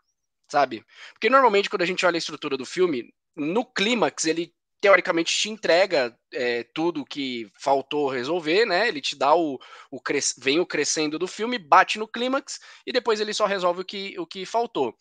[0.49, 0.83] sabe?
[1.13, 5.49] Porque normalmente quando a gente olha a estrutura do filme, no clímax ele teoricamente te
[5.49, 8.87] entrega é, tudo que faltou resolver, né?
[8.87, 9.59] Ele te dá o,
[9.91, 10.33] o cres...
[10.37, 14.17] vem o crescendo do filme, bate no clímax e depois ele só resolve o que,
[14.17, 14.95] o que faltou.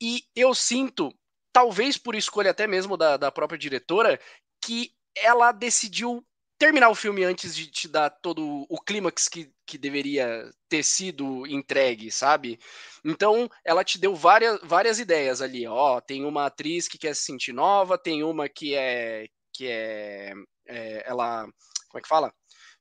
[0.00, 1.12] E eu sinto,
[1.52, 4.20] talvez por escolha até mesmo da, da própria diretora,
[4.64, 6.24] que ela decidiu
[6.58, 11.46] terminar o filme antes de te dar todo o clímax que, que deveria ter sido
[11.46, 12.58] entregue, sabe?
[13.04, 17.22] Então, ela te deu várias, várias ideias ali, ó, tem uma atriz que quer se
[17.22, 20.32] sentir nova, tem uma que é que é,
[20.66, 21.42] é ela,
[21.88, 22.32] como é que fala?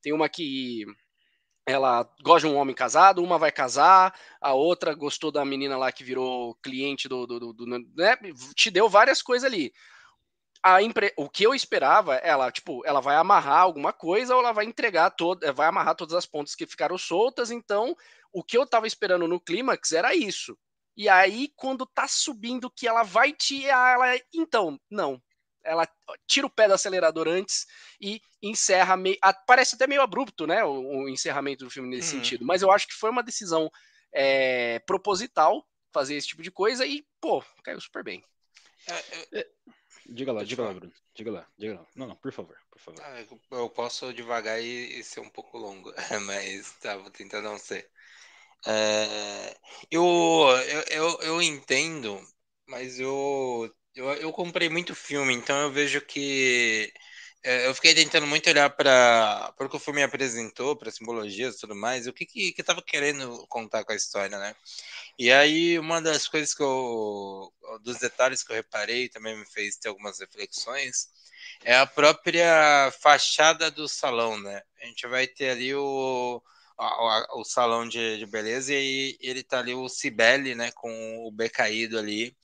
[0.01, 0.86] Tem uma que
[1.66, 5.91] ela gosta de um homem casado, uma vai casar, a outra gostou da menina lá
[5.91, 7.84] que virou cliente do, do, do, do né?
[8.55, 9.72] Te deu várias coisas ali
[10.64, 11.14] a impre...
[11.18, 15.11] o que eu esperava, ela, tipo, ela vai amarrar alguma coisa ou ela vai entregar
[15.11, 17.95] toda, vai amarrar todas as pontas que ficaram soltas, então
[18.32, 20.57] o que eu tava esperando no clímax era isso.
[20.95, 24.22] E aí, quando tá subindo que ela vai tirar, ela.
[24.34, 25.22] Então, não.
[25.64, 25.88] Ela
[26.28, 27.66] tira o pé do acelerador antes
[27.99, 29.18] e encerra meio.
[29.47, 30.64] Parece até meio abrupto, né?
[30.64, 32.22] O, o encerramento do filme nesse uhum.
[32.22, 32.45] sentido.
[32.45, 33.70] Mas eu acho que foi uma decisão
[34.14, 38.24] é, proposital fazer esse tipo de coisa e, pô, caiu super bem.
[38.88, 39.47] É, é,
[40.05, 40.93] Diga lá, diga lá, Bruno.
[41.16, 41.86] Diga lá, diga lá.
[41.95, 43.01] Não, não, por favor, por favor.
[43.03, 45.93] Ah, eu posso devagar e, e, ser um pouco longo,
[46.26, 47.89] mas tá, vou tentar não ser.
[48.66, 49.57] É,
[49.89, 50.03] eu,
[50.68, 52.20] eu, eu, eu, entendo,
[52.68, 56.91] mas eu, eu, eu comprei muito filme, então eu vejo que
[57.44, 61.60] é, eu fiquei tentando muito olhar para o que o filme apresentou, para simbologias e
[61.60, 64.56] tudo mais, o que que estava querendo contar com a história, né?
[65.20, 67.54] E aí, uma das coisas que eu.
[67.84, 71.10] dos detalhes que eu reparei, também me fez ter algumas reflexões,
[71.64, 74.62] é a própria fachada do salão, né?
[74.82, 76.41] A gente vai ter ali o.
[76.76, 81.32] O, o salão de, de beleza e ele tá ali o Cibele, né, com o
[81.32, 82.36] B caído ali,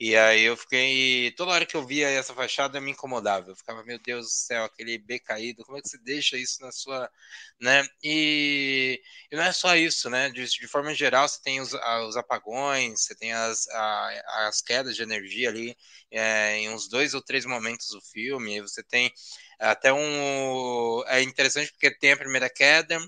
[0.00, 1.32] e aí eu fiquei.
[1.32, 3.50] Toda hora que eu via essa fachada me incomodava.
[3.50, 6.60] Eu ficava, meu Deus do céu, aquele B caído, como é que você deixa isso
[6.62, 7.10] na sua.
[7.60, 7.84] né?
[8.02, 10.30] E, e não é só isso, né?
[10.30, 11.72] De, de forma geral, você tem os,
[12.06, 15.76] os apagões, você tem as, a, as quedas de energia ali
[16.10, 18.60] é, em uns dois ou três momentos do filme.
[18.60, 19.12] Você tem
[19.58, 21.02] até um.
[21.06, 22.98] É interessante porque tem a primeira queda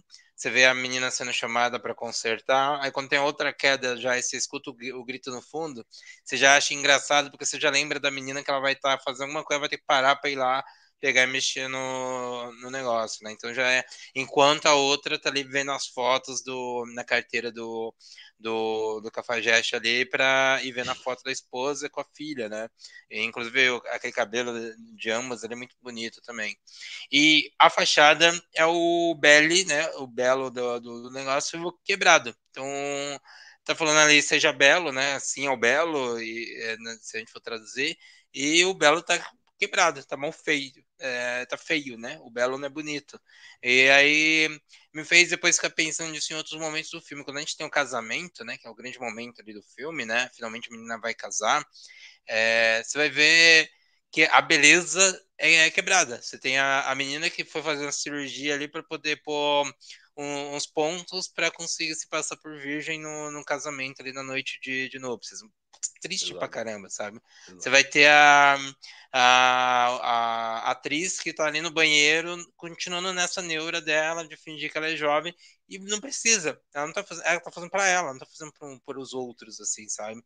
[0.41, 4.23] você vê a menina sendo chamada para consertar, aí quando tem outra queda já e
[4.23, 5.85] você escuta o, grito no fundo,
[6.25, 9.03] você já acha engraçado porque você já lembra da menina que ela vai estar tá
[9.05, 10.65] fazendo alguma coisa, vai ter que parar para ir lá
[11.01, 13.33] pegar e mexer no, no negócio, né?
[13.33, 13.85] Então já é.
[14.15, 17.95] Enquanto a outra tá ali vendo as fotos do, na carteira do,
[18.39, 22.69] do, do Cafajeste ali para ir vendo a foto da esposa com a filha, né?
[23.11, 24.53] E, inclusive aquele cabelo
[24.97, 26.57] de ambas ele é muito bonito também.
[27.11, 29.89] E a fachada é o Belly, né?
[29.97, 32.35] O belo do, do, do negócio quebrado.
[32.51, 32.65] Então
[33.65, 35.15] tá falando ali seja belo, né?
[35.15, 37.97] Assim é o belo, e, é, né, se a gente for traduzir,
[38.33, 39.19] e o belo tá
[39.61, 42.19] quebrado, tá mal feio, é, tá feio, né?
[42.23, 43.21] O belo não é bonito.
[43.63, 44.61] E aí
[44.95, 47.23] me fez depois ficar pensando nisso em outros momentos do filme.
[47.25, 48.57] Quando a gente tem o casamento, né?
[48.59, 50.31] Que é o grande momento ali do filme, né?
[50.35, 51.63] Finalmente a menina vai casar.
[52.27, 53.71] É, você vai ver
[54.11, 56.21] que a beleza é, é quebrada.
[56.23, 59.67] Você tem a, a, menina que foi fazer uma cirurgia ali para poder pôr
[60.17, 64.59] um, uns pontos para conseguir se passar por virgem no, no casamento ali na noite
[64.63, 65.41] de, de núpcias
[66.01, 66.39] triste Exato.
[66.39, 67.21] pra caramba, sabe?
[67.47, 67.63] Exato.
[67.63, 68.57] Você vai ter a,
[69.13, 74.79] a, a, atriz que tá ali no banheiro, continuando nessa neura dela, de fingir que
[74.79, 75.35] ela é jovem,
[75.69, 76.61] e não precisa.
[76.75, 79.13] Ela não tá fazendo, ela tá fazendo pra ela, não tá fazendo por, por os
[79.13, 80.23] outros, assim, sabe?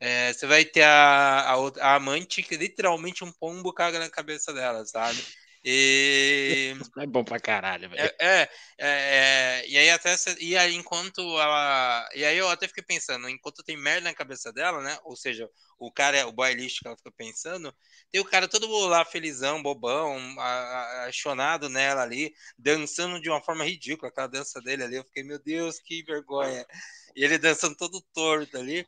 [0.00, 4.52] É, você vai ter a, a, a, amante que literalmente um pombo caga na cabeça
[4.52, 5.20] dela, sabe?
[5.64, 6.74] E...
[6.98, 8.00] É bom pra caralho, velho.
[8.02, 8.48] É, é,
[8.78, 13.62] é, e aí até e aí enquanto ela e aí eu até fiquei pensando, enquanto
[13.62, 14.98] tem merda na cabeça dela, né?
[15.04, 15.48] Ou seja,
[15.78, 17.74] o cara, o boy list que ela fica pensando,
[18.10, 24.08] tem o cara todo lá felizão, bobão, apaixonado nela ali, dançando de uma forma ridícula,
[24.08, 26.66] aquela dança dele ali, eu fiquei, meu Deus, que vergonha.
[27.14, 28.86] E ele dançando todo torto ali.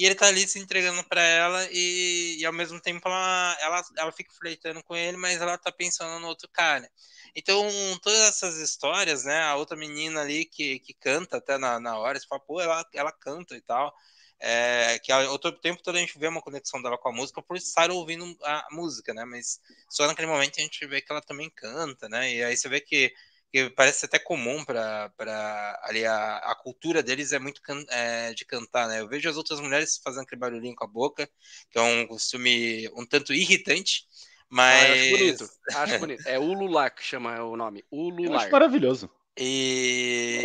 [0.00, 3.84] E ele tá ali se entregando para ela e, e, ao mesmo tempo ela, ela,
[3.98, 6.90] ela fica flertando com ele, mas ela tá pensando no outro cara.
[7.36, 7.68] Então,
[8.02, 9.42] todas essas histórias, né?
[9.42, 12.82] A outra menina ali que, que canta até na, na hora, você fala, pô, ela,
[12.94, 13.94] ela canta e tal.
[14.40, 17.58] É, que ao tempo todo a gente vê uma conexão dela com a música por
[17.58, 19.26] estar ouvindo a música, né?
[19.26, 22.34] Mas só naquele momento a gente vê que ela também canta, né?
[22.36, 23.12] E aí você vê que
[23.52, 28.44] que parece até comum para ali a, a cultura deles é muito can, é, de
[28.44, 29.00] cantar, né?
[29.00, 31.28] Eu vejo as outras mulheres fazendo aquele barulhinho com a boca,
[31.70, 34.04] que é um costume um tanto irritante,
[34.48, 36.28] mas ah, acho bonito, acho bonito.
[36.28, 38.42] É Ulular que chama o nome, Ulular.
[38.42, 39.10] Acho maravilhoso.
[39.36, 40.42] E...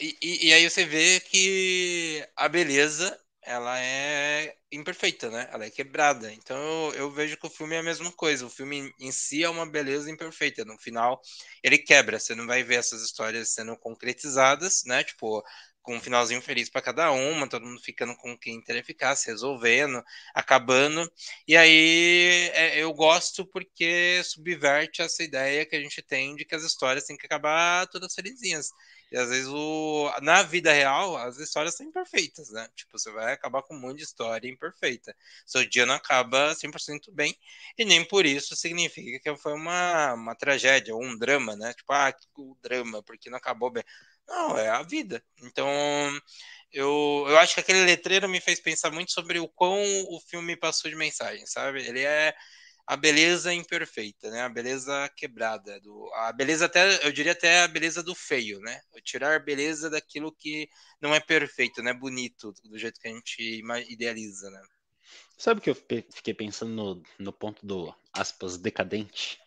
[0.00, 5.48] e, e aí você vê que a beleza ela é imperfeita, né?
[5.52, 6.32] Ela é quebrada.
[6.32, 8.46] Então eu, eu, vejo que o filme é a mesma coisa.
[8.46, 10.64] O filme em si é uma beleza imperfeita.
[10.64, 11.20] No final,
[11.62, 12.18] ele quebra.
[12.18, 15.04] Você não vai ver essas histórias sendo concretizadas, né?
[15.04, 15.42] Tipo,
[15.82, 19.26] com um finalzinho feliz para cada uma, todo mundo ficando com quem queria ficar, se
[19.26, 20.02] resolvendo,
[20.34, 21.10] acabando.
[21.46, 26.54] E aí é, eu gosto porque subverte essa ideia que a gente tem de que
[26.54, 28.70] as histórias têm que acabar todas felizinhas.
[29.12, 32.66] E às vezes o, na vida real as histórias são imperfeitas, né?
[32.74, 35.14] Tipo, você vai acabar com um monte de história imperfeita.
[35.44, 37.36] Seu dia não acaba 100% bem,
[37.76, 41.74] e nem por isso significa que foi uma, uma tragédia ou um drama, né?
[41.74, 42.26] Tipo, ah, que
[42.62, 43.84] drama, porque não acabou bem.
[44.26, 45.22] Não, é a vida.
[45.42, 45.68] Então,
[46.72, 50.56] eu, eu acho que aquele letreiro me fez pensar muito sobre o quão o filme
[50.56, 51.86] passou de mensagem, sabe?
[51.86, 52.34] Ele é
[52.86, 54.42] a beleza imperfeita, né?
[54.42, 58.80] A beleza quebrada, do, a beleza até, eu diria até a beleza do feio, né?
[59.04, 60.68] Tirar a beleza daquilo que
[61.00, 64.62] não é perfeito, não é bonito, do jeito que a gente idealiza, né?
[65.36, 69.40] Sabe que eu fiquei pensando no, no ponto do aspas decadente?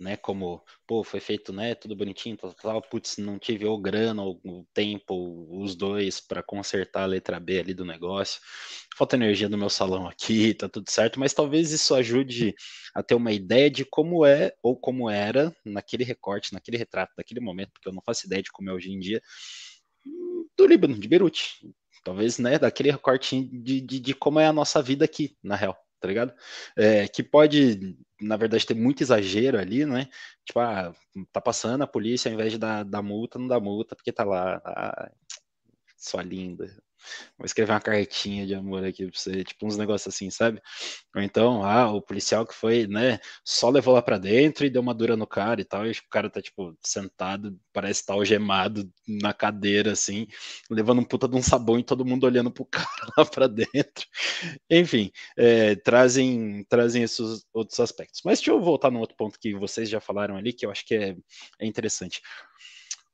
[0.00, 0.16] Né?
[0.16, 1.74] Como, pô, foi feito, né?
[1.74, 6.42] Tudo bonitinho, tal, tal, putz, não tive ou grana ou o tempo, os dois para
[6.42, 8.40] consertar a letra B ali do negócio.
[8.96, 12.54] Falta energia no meu salão aqui, tá tudo certo, mas talvez isso ajude
[12.94, 17.40] a ter uma ideia de como é ou como era naquele recorte, naquele retrato, naquele
[17.40, 19.20] momento, porque eu não faço ideia de como é hoje em dia,
[20.56, 21.72] do Líbano, de Beirute.
[22.02, 25.76] Talvez, né, daquele recorte de, de, de como é a nossa vida aqui, na real
[26.00, 26.34] tá ligado?
[26.76, 30.08] É, que pode, na verdade, ter muito exagero ali, né?
[30.44, 30.94] Tipo, ah,
[31.32, 34.24] tá passando a polícia, ao invés de dar, dar multa, não dá multa, porque tá
[34.24, 35.10] lá, ah,
[35.96, 36.66] sua linda,
[37.38, 40.60] Vou escrever uma cartinha de amor aqui pra você, tipo uns negócios assim, sabe?
[41.14, 44.82] Ou então, ah, o policial que foi, né, só levou lá pra dentro e deu
[44.82, 48.18] uma dura no cara e tal, e o cara tá, tipo, sentado, parece estar tá
[48.18, 50.26] algemado na cadeira, assim,
[50.70, 54.06] levando um puta de um sabão e todo mundo olhando pro cara lá pra dentro.
[54.70, 58.20] Enfim, é, trazem, trazem esses outros aspectos.
[58.24, 60.84] Mas deixa eu voltar no outro ponto que vocês já falaram ali, que eu acho
[60.86, 61.16] que é,
[61.58, 62.20] é interessante.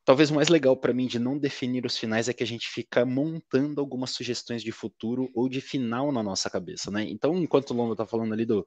[0.06, 2.68] Talvez o mais legal para mim de não definir os finais é que a gente
[2.68, 7.02] fica montando algumas sugestões de futuro ou de final na nossa cabeça, né?
[7.02, 8.64] Então, enquanto o Londo tá falando ali do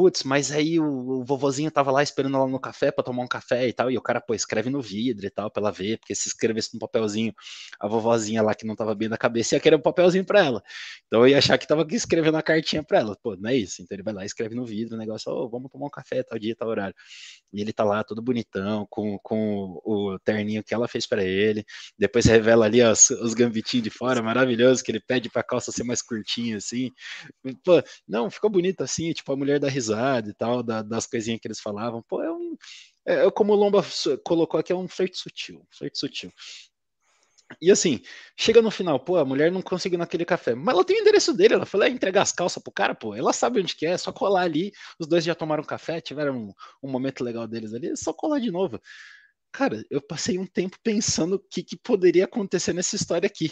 [0.00, 3.28] putz, mas aí o, o vovozinho tava lá esperando ela no café para tomar um
[3.28, 5.98] café e tal, e o cara, pô, escreve no vidro e tal, pra ela ver,
[5.98, 7.34] porque se escrevesse no papelzinho,
[7.78, 10.62] a vovozinha lá que não tava bem na cabeça ia querer um papelzinho pra ela.
[11.06, 13.14] Então eu ia achar que tava escrevendo a cartinha pra ela.
[13.22, 13.82] Pô, não é isso.
[13.82, 16.38] Então ele vai lá, escreve no vidro o negócio, oh, vamos tomar um café tal
[16.38, 16.94] dia, tal horário.
[17.52, 21.62] E ele tá lá todo bonitão, com, com o terninho que ela fez para ele.
[21.98, 25.84] Depois revela ali os, os gambitinhos de fora, maravilhoso, que ele pede pra calça ser
[25.84, 26.90] mais curtinha, assim.
[27.62, 29.89] Pô, não, ficou bonito assim, tipo, a mulher da risada
[30.30, 32.02] e tal, da, das coisinhas que eles falavam.
[32.02, 32.56] Pô, é um.
[33.06, 33.84] É, é como o Lomba
[34.24, 35.66] colocou aqui, é um flerte sutil.
[35.70, 36.32] Flerte sutil.
[37.60, 38.00] E assim,
[38.36, 40.54] chega no final, pô, a mulher não conseguiu naquele café.
[40.54, 43.14] Mas ela tem o endereço dele, ela foi lá entregar as calças pro cara, pô.
[43.14, 44.72] Ela sabe onde que é, é só colar ali.
[44.98, 48.38] Os dois já tomaram café, tiveram um, um momento legal deles ali, é só colar
[48.38, 48.80] de novo.
[49.52, 53.50] Cara, eu passei um tempo pensando o que, que poderia acontecer nessa história aqui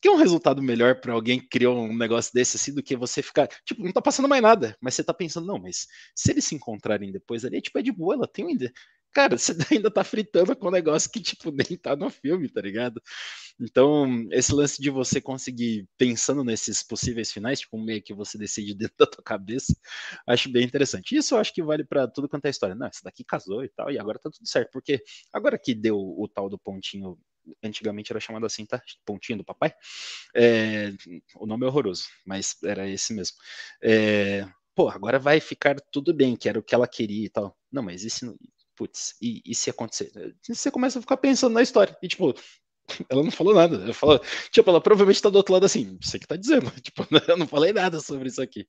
[0.00, 2.96] que é um resultado melhor para alguém que criou um negócio desse assim do que
[2.96, 6.30] você ficar, tipo, não tá passando mais nada, mas você tá pensando, não, mas se
[6.30, 8.48] eles se encontrarem depois ali, tipo, é de boa, ela tem um
[9.12, 12.60] Cara, você ainda tá fritando com um negócio que, tipo, nem tá no filme, tá
[12.60, 13.02] ligado?
[13.60, 18.74] Então, esse lance de você conseguir, pensando nesses possíveis finais, tipo, meio que você decide
[18.76, 19.74] dentro da tua cabeça,
[20.26, 21.16] acho bem interessante.
[21.16, 22.74] Isso eu acho que vale para tudo quanto é história.
[22.74, 25.96] Não, essa daqui casou e tal, e agora tá tudo certo, porque agora que deu
[25.98, 27.18] o tal do pontinho
[27.62, 28.80] antigamente era chamado assim, tá?
[29.04, 29.72] Pontinho do papai.
[30.34, 30.92] É,
[31.36, 33.36] o nome é horroroso, mas era esse mesmo.
[33.82, 37.56] É, pô, agora vai ficar tudo bem, que era o que ela queria e tal.
[37.70, 38.26] Não, mas e se,
[38.76, 40.10] putz, e, e se acontecer?
[40.46, 42.34] Você começa a ficar pensando na história, e tipo,
[43.08, 43.76] ela não falou nada.
[43.76, 44.20] Ela falou,
[44.50, 47.46] tipo, ela provavelmente tá do outro lado assim, você que tá dizendo, tipo, eu não
[47.46, 48.66] falei nada sobre isso aqui.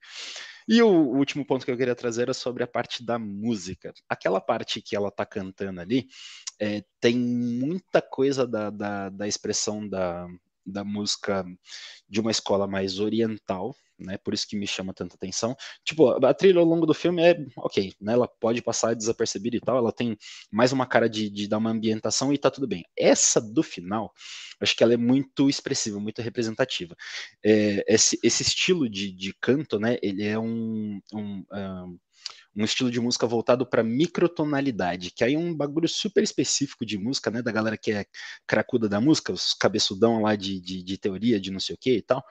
[0.68, 3.94] E o, último ponto que eu queria trazer era sobre a parte da música.
[4.08, 6.08] Aquela parte que ela tá cantando ali,
[6.60, 10.28] é, tem muita coisa da, da, da expressão da,
[10.66, 11.46] da música
[12.08, 14.18] de uma escola mais oriental, né?
[14.18, 15.56] Por isso que me chama tanta atenção.
[15.84, 18.14] Tipo, a trilha ao longo do filme é ok, né?
[18.14, 20.18] Ela pode passar desapercebida e tal, ela tem
[20.52, 22.84] mais uma cara de, de dar uma ambientação e tá tudo bem.
[22.98, 24.12] Essa do final,
[24.60, 26.96] acho que ela é muito expressiva, muito representativa.
[27.44, 29.98] É, esse, esse estilo de, de canto, né?
[30.02, 31.98] Ele é um, um, um
[32.56, 36.98] um estilo de música voltado para microtonalidade, que aí é um bagulho super específico de
[36.98, 38.06] música, né, da galera que é
[38.46, 41.98] cracuda da música, os cabeçudão lá de, de, de teoria, de não sei o que
[41.98, 42.24] e tal.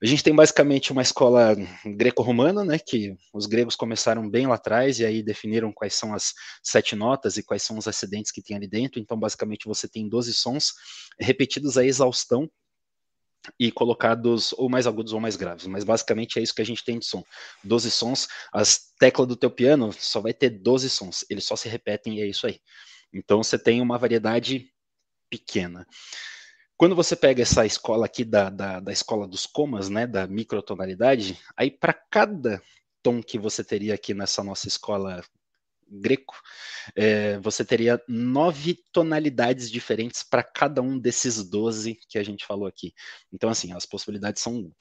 [0.00, 5.00] A gente tem basicamente uma escola greco-romana, né, que os gregos começaram bem lá atrás
[5.00, 6.32] e aí definiram quais são as
[6.62, 9.00] sete notas e quais são os acidentes que tem ali dentro.
[9.00, 10.72] Então, basicamente, você tem 12 sons
[11.18, 12.48] repetidos a exaustão
[13.58, 16.84] e colocados ou mais agudos ou mais graves, mas basicamente é isso que a gente
[16.84, 17.24] tem de som.
[17.64, 21.68] 12 sons, as teclas do teu piano só vai ter 12 sons, eles só se
[21.68, 22.60] repetem e é isso aí.
[23.12, 24.70] Então você tem uma variedade
[25.30, 25.86] pequena.
[26.76, 31.38] Quando você pega essa escola aqui da, da, da escola dos comas, né, da microtonalidade,
[31.56, 32.62] aí para cada
[33.02, 35.22] tom que você teria aqui nessa nossa escola
[35.90, 36.34] greco,
[36.96, 42.66] é, você teria nove tonalidades diferentes para cada um desses doze que a gente falou
[42.66, 42.92] aqui.
[43.32, 44.72] Então, assim, as possibilidades são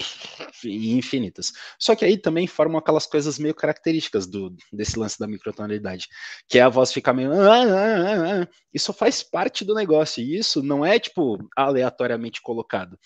[0.64, 1.52] infinitas.
[1.80, 6.08] Só que aí também formam aquelas coisas meio características do, desse lance da microtonalidade,
[6.48, 7.32] que é a voz ficar meio.
[7.34, 12.98] Ah, ah, ah, isso faz parte do negócio, e isso não é, tipo, aleatoriamente colocado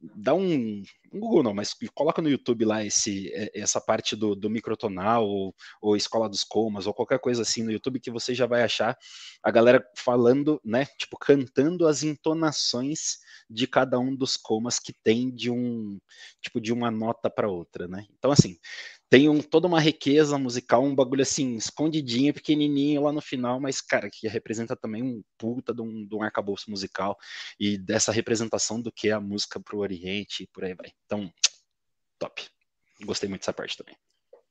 [0.00, 0.82] dá um,
[1.12, 5.26] um, Google não, mas coloca no YouTube lá esse, é, essa parte do, do microtonal
[5.26, 8.62] ou, ou escola dos comas ou qualquer coisa assim no YouTube que você já vai
[8.62, 8.96] achar
[9.42, 15.30] a galera falando, né, tipo cantando as entonações de cada um dos comas que tem
[15.30, 15.98] de um
[16.40, 18.06] tipo de uma nota para outra, né?
[18.18, 18.56] Então assim,
[19.10, 23.80] tem um, toda uma riqueza musical, um bagulho assim, escondidinho, pequenininho lá no final, mas,
[23.80, 27.18] cara, que representa também um puta de um, de um arcabouço musical
[27.58, 30.92] e dessa representação do que é a música pro Oriente e por aí vai.
[31.04, 31.28] Então,
[32.20, 32.48] top.
[33.02, 33.96] Gostei muito dessa parte também.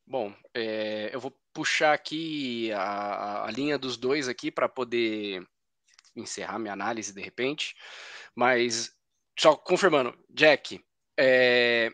[0.05, 5.41] Bom, é, eu vou puxar aqui a, a linha dos dois aqui para poder
[6.15, 7.75] encerrar minha análise de repente,
[8.35, 8.91] mas
[9.39, 10.83] só confirmando, Jack,
[11.17, 11.91] é,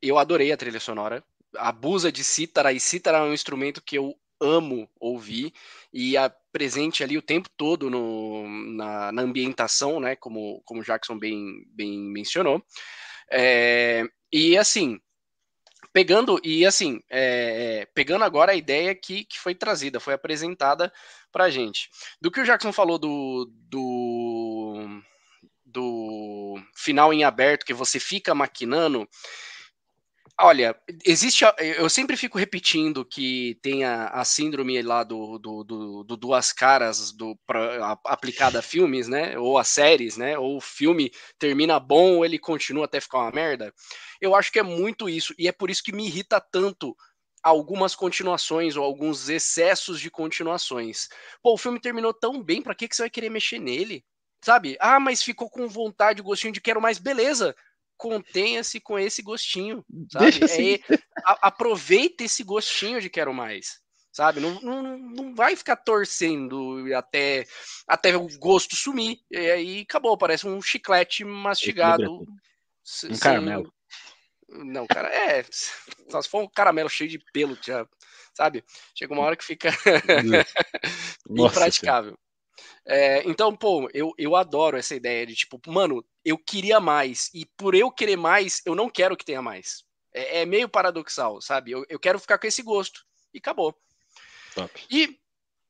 [0.00, 1.24] eu adorei a trilha sonora,
[1.58, 5.52] abusa de cítara, e cítara é um instrumento que eu amo ouvir
[5.92, 10.16] e é presente ali o tempo todo no, na, na, ambientação, né?
[10.16, 12.62] Como, como Jackson bem, bem mencionou.
[13.30, 15.00] É, e assim,
[15.92, 20.92] pegando e assim, é, é, pegando agora a ideia que, que foi trazida, foi apresentada
[21.32, 21.88] para a gente.
[22.20, 25.00] Do que o Jackson falou do, do,
[25.64, 29.08] do final em aberto, que você fica maquinando,
[30.38, 31.46] Olha, existe.
[31.78, 36.52] Eu sempre fico repetindo que tem a, a síndrome lá do, do, do, do, duas
[36.52, 39.38] caras do, pra, aplicada a filmes, né?
[39.38, 40.36] Ou a séries, né?
[40.38, 43.72] Ou o filme termina bom ou ele continua até ficar uma merda.
[44.20, 45.32] Eu acho que é muito isso.
[45.38, 46.94] E é por isso que me irrita tanto
[47.42, 51.08] algumas continuações ou alguns excessos de continuações.
[51.42, 54.04] Pô, o filme terminou tão bem, pra que, que você vai querer mexer nele?
[54.44, 54.76] Sabe?
[54.80, 56.98] Ah, mas ficou com vontade, gostinho de quero mais.
[56.98, 57.56] Beleza
[57.96, 60.44] contenha-se com esse gostinho, sabe?
[60.44, 60.74] Assim.
[60.74, 60.78] É,
[61.24, 63.80] a, aproveita esse gostinho de quero mais,
[64.12, 64.40] sabe?
[64.40, 67.46] Não, não, não vai ficar torcendo até,
[67.86, 69.18] até o gosto sumir.
[69.30, 72.22] E aí acabou, parece um chiclete mastigado.
[72.22, 72.26] Um
[72.84, 73.18] sem...
[73.18, 73.72] caramelo.
[74.48, 75.44] Não, cara, é.
[76.08, 77.86] Só se for um caramelo cheio de pelo, já,
[78.34, 78.64] sabe?
[78.96, 79.70] Chega uma hora que fica
[81.28, 82.16] impraticável.
[82.84, 87.44] É, então, pô, eu, eu adoro essa ideia de tipo, mano, eu queria mais, e
[87.56, 89.84] por eu querer mais, eu não quero que tenha mais.
[90.12, 91.72] É, é meio paradoxal, sabe?
[91.72, 93.04] Eu, eu quero ficar com esse gosto.
[93.34, 93.76] E acabou.
[94.54, 94.86] Top.
[94.90, 95.18] E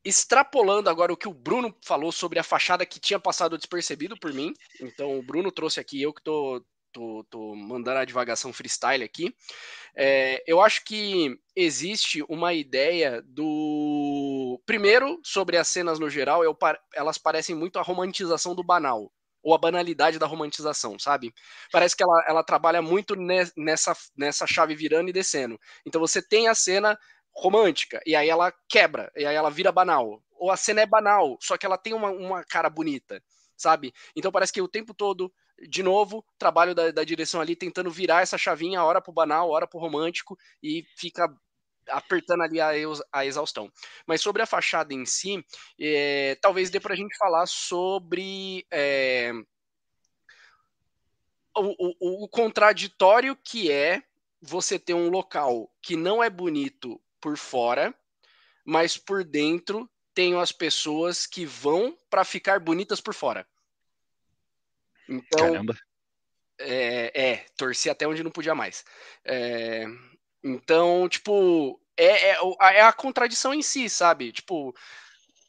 [0.05, 4.32] extrapolando agora o que o Bruno falou sobre a fachada que tinha passado despercebido por
[4.32, 4.55] mim.
[4.80, 6.64] Então, o Bruno trouxe aqui, eu que tô,
[6.97, 9.35] tô, tô mandando a divagação freestyle aqui.
[9.95, 14.59] É, eu acho que existe uma ideia do.
[14.65, 16.57] Primeiro, sobre as cenas no geral, eu,
[16.95, 19.13] elas parecem muito a romantização do banal.
[19.43, 21.33] Ou a banalidade da romantização, sabe?
[21.71, 23.15] Parece que ela, ela trabalha muito
[23.57, 25.57] nessa, nessa chave virando e descendo.
[25.87, 26.99] Então você tem a cena
[27.33, 30.21] romântica, e aí ela quebra, e aí ela vira banal.
[30.33, 33.23] Ou a cena é banal, só que ela tem uma, uma cara bonita,
[33.57, 33.93] sabe?
[34.17, 35.33] Então parece que o tempo todo
[35.69, 39.67] de novo, trabalho da, da, direção ali tentando virar essa chavinha, hora pro banal, hora
[39.67, 41.29] pro romântico, e fica
[41.89, 42.71] apertando ali a,
[43.13, 43.71] a, exaustão.
[44.07, 45.45] Mas sobre a fachada em si,
[45.81, 49.33] é, talvez dê para a gente falar sobre é,
[51.57, 54.03] o, o, o contraditório que é
[54.41, 57.95] você ter um local que não é bonito por fora,
[58.65, 63.47] mas por dentro tem as pessoas que vão para ficar bonitas por fora.
[65.09, 65.75] Então, Caramba.
[66.59, 68.85] É, é, torci até onde não podia mais.
[69.25, 69.85] É,
[70.43, 74.33] então, tipo, é, é, é, a contradição em si, sabe?
[74.33, 74.75] Tipo,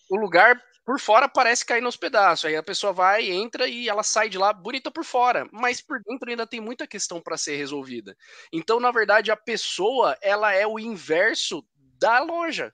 [0.10, 2.46] o lugar por fora parece cair nos pedaços.
[2.46, 6.02] Aí a pessoa vai, entra e ela sai de lá bonita por fora, mas por
[6.02, 8.16] dentro ainda tem muita questão para ser resolvida.
[8.52, 11.66] Então, na verdade, a pessoa, ela é o inverso
[12.00, 12.74] da loja.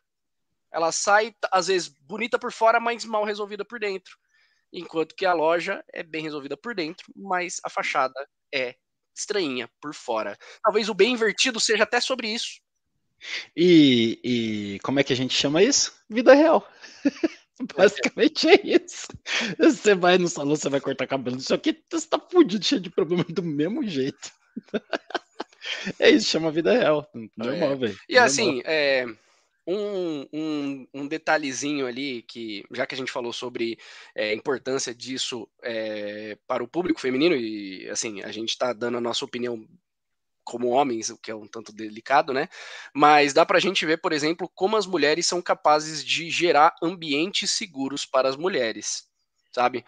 [0.72, 4.18] Ela sai, às vezes, bonita por fora, mas mal resolvida por dentro
[4.74, 8.76] enquanto que a loja é bem resolvida por dentro, mas a fachada é
[9.16, 10.36] estranha por fora.
[10.64, 12.60] Talvez o bem invertido seja até sobre isso.
[13.56, 15.94] E, e como é que a gente chama isso?
[16.10, 16.68] Vida real.
[17.78, 19.08] Basicamente é isso.
[19.60, 22.90] Você vai no salão, você vai cortar cabelo, isso aqui você tá fudido, cheio de
[22.90, 24.32] problema do mesmo jeito.
[25.98, 27.10] É isso, chama vida real.
[27.38, 27.76] Normal, é.
[27.76, 27.98] velho.
[28.08, 29.06] E assim, é,
[29.66, 33.78] um, um, um, detalhezinho ali que, já que a gente falou sobre
[34.16, 38.98] é, a importância disso é, para o público feminino, e assim, a gente está dando
[38.98, 39.68] a nossa opinião
[40.44, 42.50] como homens, o que é um tanto delicado, né?
[42.94, 46.76] Mas dá para a gente ver, por exemplo, como as mulheres são capazes de gerar
[46.82, 49.08] ambientes seguros para as mulheres,
[49.54, 49.86] sabe?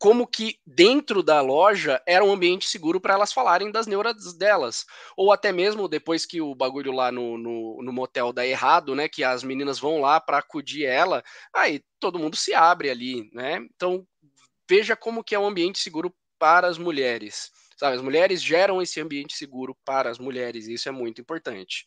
[0.00, 4.86] Como que dentro da loja era um ambiente seguro para elas falarem das neuras delas.
[5.14, 9.10] Ou até mesmo depois que o bagulho lá no, no, no motel dá errado, né?
[9.10, 11.22] Que as meninas vão lá para acudir ela,
[11.54, 13.58] aí todo mundo se abre ali, né?
[13.76, 14.06] Então
[14.68, 17.50] veja como que é um ambiente seguro para as mulheres.
[17.76, 17.96] Sabe?
[17.96, 21.86] As mulheres geram esse ambiente seguro para as mulheres, e isso é muito importante.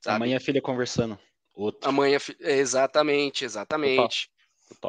[0.00, 0.14] Sabe?
[0.14, 1.18] A mãe e a filha conversando.
[1.52, 1.88] Outro.
[1.88, 2.36] A mãe, a fi...
[2.38, 4.30] exatamente, exatamente.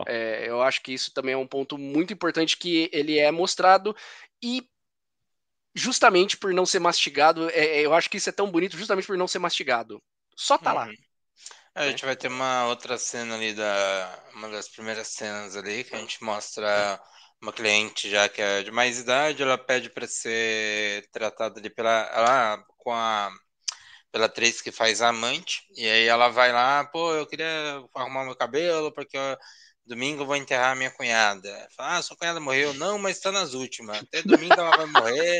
[0.08, 3.96] É, eu acho que isso também é um ponto muito importante que ele é mostrado
[4.42, 4.68] e
[5.76, 9.08] justamente por não ser mastigado, é, é, eu acho que isso é tão bonito justamente
[9.08, 10.02] por não ser mastigado.
[10.36, 10.76] Só tá uhum.
[10.78, 10.90] lá.
[11.76, 15.84] É, a gente vai ter uma outra cena ali da uma das primeiras cenas ali
[15.84, 17.02] que a gente mostra
[17.42, 22.10] uma cliente já que é de mais idade, ela pede para ser tratada ali pela
[22.14, 23.32] ela, com a
[24.12, 28.24] pela atriz que faz a amante, e aí ela vai lá, pô, eu queria arrumar
[28.24, 29.38] meu cabelo porque eu
[29.86, 31.68] Domingo eu vou enterrar minha cunhada.
[31.76, 32.74] Fala, ah, sua cunhada morreu.
[32.74, 33.98] Não, mas está nas últimas.
[33.98, 35.40] Até domingo ela vai morrer.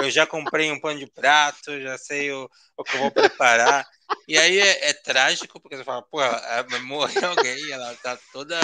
[0.00, 3.86] Eu já comprei um pano de prato, já sei o, o que eu vou preparar.
[4.26, 6.18] E aí é, é trágico, porque você fala, pô,
[6.84, 8.58] morreu alguém, ela tá toda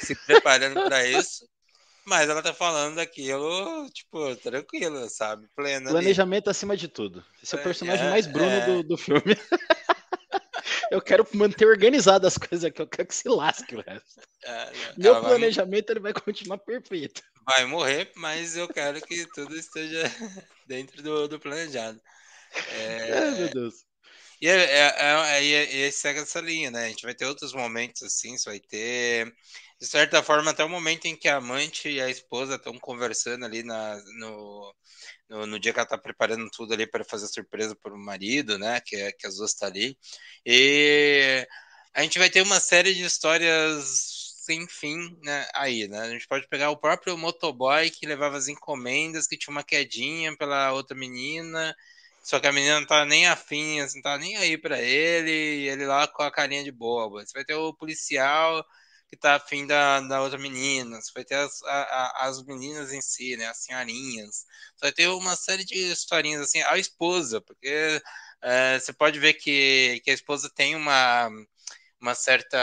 [0.00, 1.44] se preparando para isso.
[2.06, 5.48] Mas ela tá falando daquilo, tipo, tranquilo, sabe?
[5.56, 5.90] Plena.
[5.90, 6.52] Planejamento ali.
[6.52, 7.24] acima de tudo.
[7.42, 8.66] Esse é o personagem é, mais Bruno é...
[8.66, 9.22] do, do filme.
[10.90, 14.20] eu quero manter organizado as coisas aqui, eu quero que se lasque o resto.
[14.44, 15.92] É, Meu planejamento vai...
[15.94, 17.22] ele vai continuar perfeito.
[17.44, 20.02] Vai morrer, mas eu quero que tudo esteja
[20.66, 22.00] dentro do, do planejado.
[22.72, 23.10] É...
[23.10, 23.86] é meu Deus.
[24.40, 26.84] E é, é, é, é, segue essa linha, né?
[26.84, 29.34] A gente vai ter outros momentos assim, você vai ter,
[29.80, 33.46] de certa forma, até o momento em que a amante e a esposa estão conversando
[33.46, 34.74] ali na, no,
[35.28, 38.58] no, no, dia que ela tá preparando tudo ali para fazer surpresa para o marido,
[38.58, 38.80] né?
[38.80, 39.98] Que, é, que as duas tá ali.
[40.44, 41.46] E
[41.94, 44.16] a gente vai ter uma série de histórias
[44.46, 46.00] sem fim né, aí, né?
[46.00, 50.36] A gente pode pegar o próprio motoboy que levava as encomendas, que tinha uma quedinha
[50.36, 51.74] pela outra menina,
[52.22, 55.30] só que a menina não tá nem afim, assim, não tá nem aí para ele,
[55.30, 57.24] e ele lá com a carinha de boba.
[57.26, 58.64] Você vai ter o policial
[59.08, 63.00] que tá afim da, da outra menina, você vai ter as, a, as meninas em
[63.00, 64.44] si, né, as senhorinhas,
[64.76, 68.02] você vai ter uma série de historinhas, assim, a esposa, porque
[68.42, 71.28] é, você pode ver que, que a esposa tem uma,
[72.00, 72.58] uma certa,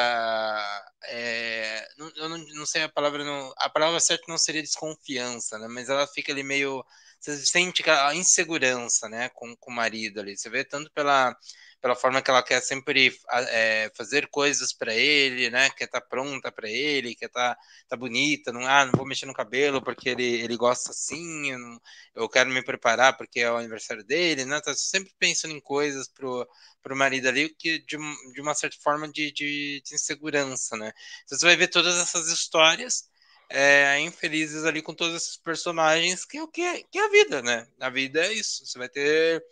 [1.05, 1.87] é,
[2.17, 5.89] eu não, não sei a palavra, não, a palavra certa não seria desconfiança, né, mas
[5.89, 6.83] ela fica ali meio,
[7.19, 11.35] você sente a insegurança, né, com, com o marido ali, você vê tanto pela
[11.83, 13.13] pela forma que ela quer sempre
[13.49, 15.69] é, fazer coisas para ele, né?
[15.71, 19.05] Quer estar tá pronta para ele, quer estar tá, tá bonita, não, ah, não vou
[19.05, 21.81] mexer no cabelo porque ele, ele gosta assim, eu, não,
[22.15, 24.61] eu quero me preparar porque é o aniversário dele, né?
[24.61, 26.47] Tá sempre pensando em coisas pro,
[26.81, 27.97] pro marido ali que de,
[28.33, 30.93] de uma certa forma de, de, de insegurança, né?
[31.25, 33.09] Então você vai ver todas essas histórias
[33.49, 37.09] é, infelizes ali com todos esses personagens, que é o que é, que é a
[37.09, 37.67] vida, né?
[37.79, 38.65] A vida é isso.
[38.65, 39.43] Você vai ter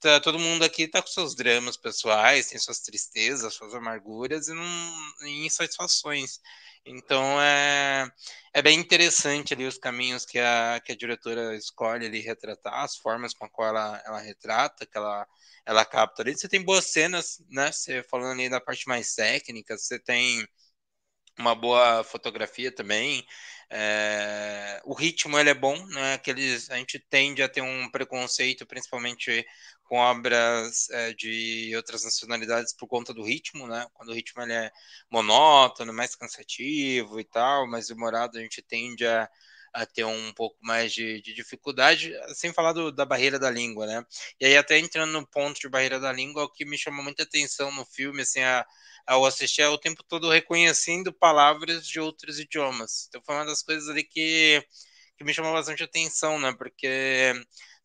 [0.00, 4.54] tá, todo mundo aqui tá com seus dramas pessoais, tem suas tristezas, suas amarguras e,
[4.54, 4.64] não,
[5.26, 6.40] insatisfações.
[6.84, 8.08] Então é,
[8.54, 12.96] é bem interessante ali os caminhos que a, que a diretora escolhe ali retratar, as
[12.96, 15.26] formas com a qual ela, ela retrata, que ela,
[15.66, 16.36] ela capta ali.
[16.36, 17.72] Você tem boas cenas, né?
[17.72, 20.46] Você falando ali da parte mais técnica, você tem
[21.38, 23.24] uma boa fotografia também.
[23.68, 26.14] É, o ritmo ele é bom, né?
[26.14, 29.44] Aqueles, a gente tende a ter um preconceito, principalmente
[29.88, 33.86] com obras é, de outras nacionalidades por conta do ritmo, né?
[33.94, 34.70] Quando o ritmo ele é
[35.10, 39.28] monótono, mais cansativo e tal, mais demorado, a gente tende a,
[39.72, 43.86] a ter um pouco mais de, de dificuldade, sem falar do, da barreira da língua,
[43.86, 44.04] né?
[44.40, 47.22] E aí até entrando no ponto de barreira da língua, o que me chamou muita
[47.22, 48.66] atenção no filme, assim, a,
[49.06, 53.06] ao assistir é o tempo todo reconhecendo palavras de outros idiomas.
[53.08, 54.64] Então foi uma das coisas ali que,
[55.16, 56.52] que me chamou bastante atenção, né?
[56.58, 57.32] Porque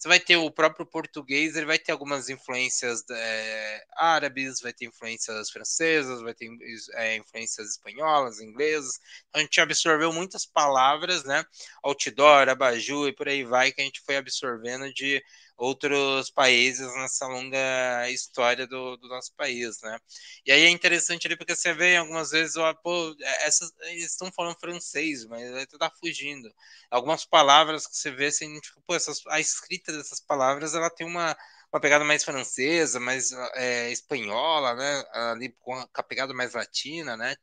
[0.01, 4.85] você vai ter o próprio português, ele vai ter algumas influências é, árabes, vai ter
[4.85, 6.49] influências francesas, vai ter
[6.95, 8.99] é, influências espanholas, inglesas.
[9.29, 11.45] Então, a gente absorveu muitas palavras, né?
[11.83, 15.23] Outdoor, abajur e por aí vai, que a gente foi absorvendo de
[15.57, 19.97] outros países nessa longa história do, do, nosso país, né?
[20.45, 24.11] E aí é interessante ali porque você vê algumas vezes, ó, pô, é, essas, eles
[24.11, 26.51] estão falando francês, mas aí tu tá fugindo.
[26.89, 31.05] Algumas palavras que você vê, assim, tipo, pô, essas, a escrita dessas palavras, ela tem
[31.05, 31.37] uma,
[31.71, 35.03] uma pegada mais francesa, mais é, espanhola, né?
[35.13, 37.35] Ali com a pegada mais latina, né?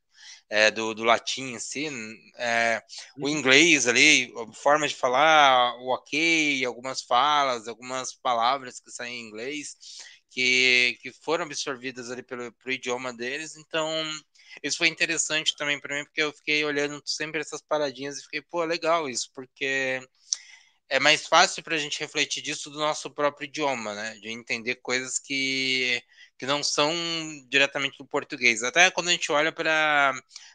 [0.49, 1.89] É, do, do latim si,
[2.37, 2.83] é,
[3.17, 3.29] o uhum.
[3.29, 9.77] inglês ali, forma de falar, o ok, algumas falas, algumas palavras que saem em inglês,
[10.31, 13.89] que, que foram absorvidas ali pelo, pelo idioma deles, então
[14.63, 18.43] isso foi interessante também para mim, porque eu fiquei olhando sempre essas paradinhas e fiquei,
[18.43, 20.01] pô, legal isso, porque
[20.89, 24.15] é mais fácil para a gente refletir disso do nosso próprio idioma, né?
[24.21, 26.03] De entender coisas que
[26.39, 26.93] que não são
[27.49, 28.63] diretamente do português.
[28.63, 30.13] Até quando a gente olha para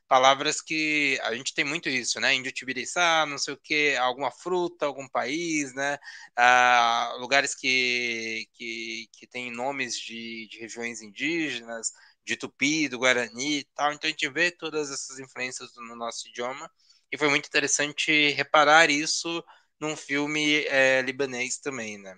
[0.07, 2.33] palavras que a gente tem muito isso, né?
[2.33, 5.97] Indutibiriçá, não sei o que, alguma fruta, algum país, né?
[6.37, 11.91] Ah, lugares que, que, que têm nomes de, de regiões indígenas,
[12.25, 13.91] de Tupi, do Guarani e tal.
[13.93, 16.69] Então a gente vê todas essas influências no nosso idioma.
[17.11, 19.43] E foi muito interessante reparar isso
[19.79, 22.15] num filme é, libanês também, né?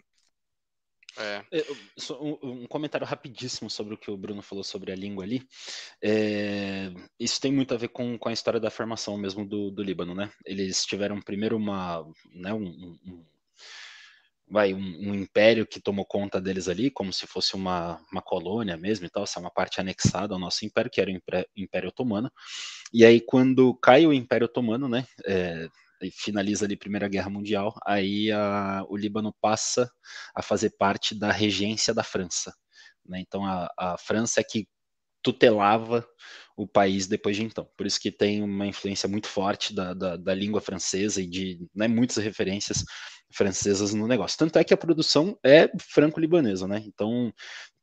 [1.17, 1.43] É.
[1.51, 1.65] é
[2.43, 5.47] um, comentário rapidíssimo sobre o que o Bruno falou sobre a língua ali.
[6.01, 9.83] É, isso tem muito a ver com, com a história da formação mesmo do, do
[9.83, 10.31] Líbano, né?
[10.45, 13.25] Eles tiveram primeiro uma, né, um, um
[14.47, 18.77] vai, um, um, império que tomou conta deles ali, como se fosse uma, uma colônia
[18.77, 21.21] mesmo e tal, essa é uma parte anexada ao nosso império, que era o
[21.55, 22.31] Império, Otomano.
[22.93, 25.67] E aí, quando cai o Império Otomano, né, é,
[26.11, 29.89] finaliza ali a Primeira Guerra Mundial, aí a, o Líbano passa
[30.33, 32.53] a fazer parte da regência da França.
[33.05, 33.19] Né?
[33.19, 34.67] Então a, a França é que
[35.21, 36.05] tutelava
[36.55, 37.67] o país depois de então.
[37.77, 41.67] Por isso que tem uma influência muito forte da, da, da língua francesa e de
[41.75, 42.83] né, muitas referências
[43.33, 44.37] francesas no negócio.
[44.37, 46.81] Tanto é que a produção é franco-libanesa, né?
[46.85, 47.33] Então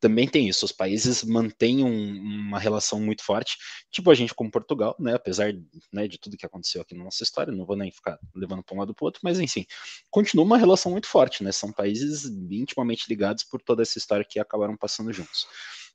[0.00, 0.64] também tem isso.
[0.64, 3.56] Os países mantêm um, uma relação muito forte,
[3.90, 5.14] tipo a gente como Portugal, né?
[5.14, 5.52] Apesar
[5.92, 8.74] né, de tudo que aconteceu aqui na nossa história, não vou nem ficar levando para
[8.74, 9.66] um lado para o outro, mas enfim,
[10.10, 11.52] continua uma relação muito forte, né?
[11.52, 15.46] São países intimamente ligados por toda essa história que acabaram passando juntos.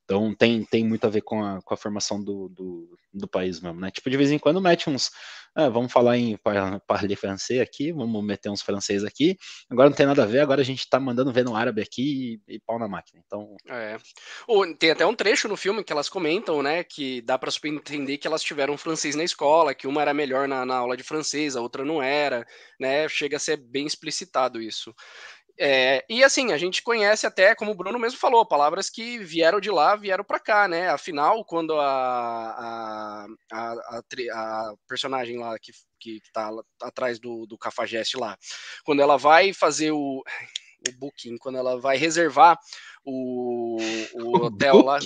[0.08, 3.60] Então tem, tem muito a ver com a, com a formação do, do, do, país
[3.60, 3.92] mesmo, né?
[3.92, 5.12] Tipo, de vez em quando mete uns.
[5.54, 6.38] Ah, vamos falar em
[6.88, 9.36] parler francês aqui, vamos meter uns francês aqui.
[9.70, 12.40] Agora não tem nada a ver, agora a gente tá mandando ver no árabe aqui
[12.48, 13.22] e, e pau na máquina.
[13.26, 13.58] Então.
[13.68, 13.98] É.
[14.80, 16.86] tem até um trecho no filme que elas comentam, né?
[16.86, 20.66] Que dá para entender que elas tiveram francês na escola, que uma era melhor na,
[20.66, 22.46] na aula de francês, a outra não era,
[22.80, 23.10] né?
[23.10, 24.94] Chega a ser bem explicitado isso.
[25.60, 29.60] É, e assim, a gente conhece até, como o Bruno mesmo falou, palavras que vieram
[29.60, 30.90] de lá, vieram para cá, né?
[30.90, 34.02] Afinal, quando a, a, a,
[34.34, 36.52] a personagem lá que, que tá
[36.82, 38.38] atrás do, do Cafajeste lá,
[38.86, 40.24] quando ela vai fazer o,
[40.88, 42.58] o booking, quando ela vai reservar
[43.04, 43.78] o,
[44.14, 45.00] o hotel lá.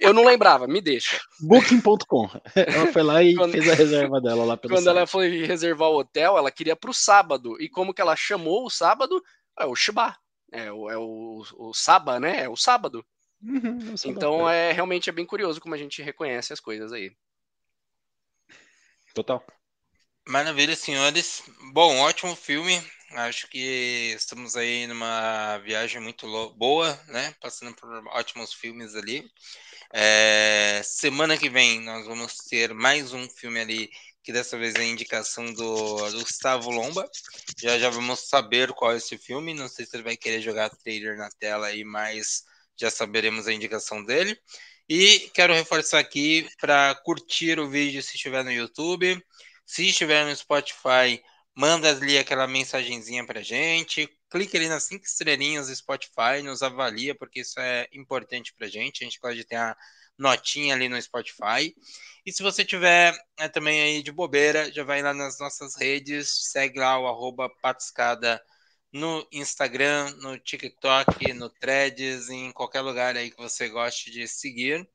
[0.00, 1.20] Eu não lembrava, me deixa.
[1.40, 2.30] Booking.com.
[2.56, 5.90] Ela foi lá e quando, fez a reserva dela lá pelo Quando ela foi reservar
[5.90, 7.60] o hotel, ela queria para o sábado.
[7.60, 9.22] E como que ela chamou o sábado?
[9.58, 10.16] É o Shiba.
[10.52, 12.44] É o, é o, o Saba, né?
[12.44, 13.04] É o sábado.
[13.42, 17.14] Uhum, é então é realmente é bem curioso como a gente reconhece as coisas aí.
[19.14, 19.44] Total.
[20.26, 21.42] Maravilha, senhores.
[21.72, 22.82] Bom, ótimo filme.
[23.12, 27.34] Acho que estamos aí numa viagem muito boa, né?
[27.40, 29.24] Passando por ótimos filmes ali.
[29.92, 30.82] É...
[30.84, 33.90] Semana que vem nós vamos ter mais um filme ali
[34.26, 37.08] que dessa vez é a indicação do, Gustavo Lomba.
[37.56, 39.54] Já já vamos saber qual é esse filme.
[39.54, 42.42] Não sei se ele vai querer jogar trailer na tela aí, mas
[42.76, 44.36] já saberemos a indicação dele.
[44.88, 49.24] E quero reforçar aqui para curtir o vídeo se estiver no YouTube.
[49.64, 51.22] Se estiver no Spotify,
[51.54, 54.08] manda ali aquela mensagenzinha para gente.
[54.28, 59.04] Clique ali nas cinco estrelinhas do Spotify, nos avalia, porque isso é importante para gente.
[59.04, 59.76] A gente pode ter a
[60.18, 61.74] notinha ali no Spotify.
[62.24, 66.50] E se você tiver é, também aí de bobeira, já vai lá nas nossas redes,
[66.50, 68.42] segue lá o arroba patuscada
[68.92, 74.88] no Instagram, no TikTok, no Threads, em qualquer lugar aí que você goste de seguir.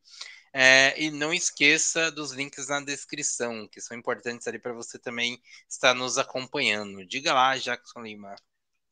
[0.54, 5.42] É, e não esqueça dos links na descrição, que são importantes ali para você também
[5.70, 7.06] estar nos acompanhando.
[7.06, 8.36] Diga lá, Jackson Lima.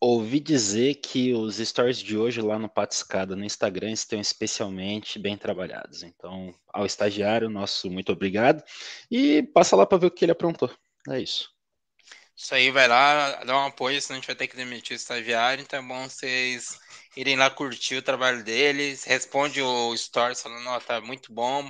[0.02, 5.38] Ouvi dizer que os stories de hoje lá no Patiscada no Instagram estão especialmente bem
[5.38, 6.04] trabalhados.
[6.04, 8.64] Então, ao estagiário, nosso muito obrigado.
[9.12, 10.72] E passa lá para ver o que ele aprontou.
[11.10, 11.50] É isso.
[12.36, 14.96] Isso aí, vai lá, dá um apoio, senão a gente vai ter que demitir o
[14.96, 15.62] estagiário.
[15.62, 16.80] Então é bom vocês
[17.16, 19.04] irem lá curtir o trabalho deles.
[19.04, 21.70] Responde o stories falando, ó, tá muito bom,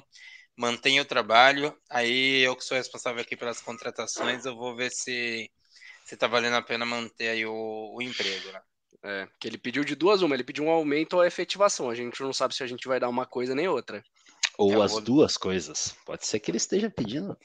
[0.55, 1.75] mantenha o trabalho.
[1.89, 5.49] Aí eu que sou responsável aqui pelas contratações, eu vou ver se,
[6.10, 8.62] se tá valendo a pena manter aí o, o emprego, né?
[9.03, 11.88] É, que ele pediu de duas uma, ele pediu um aumento ou efetivação.
[11.88, 14.03] A gente não sabe se a gente vai dar uma coisa nem outra.
[14.57, 15.01] Ou é, as vou...
[15.01, 15.95] duas coisas.
[16.07, 17.38] Pode ser que ele esteja pedindo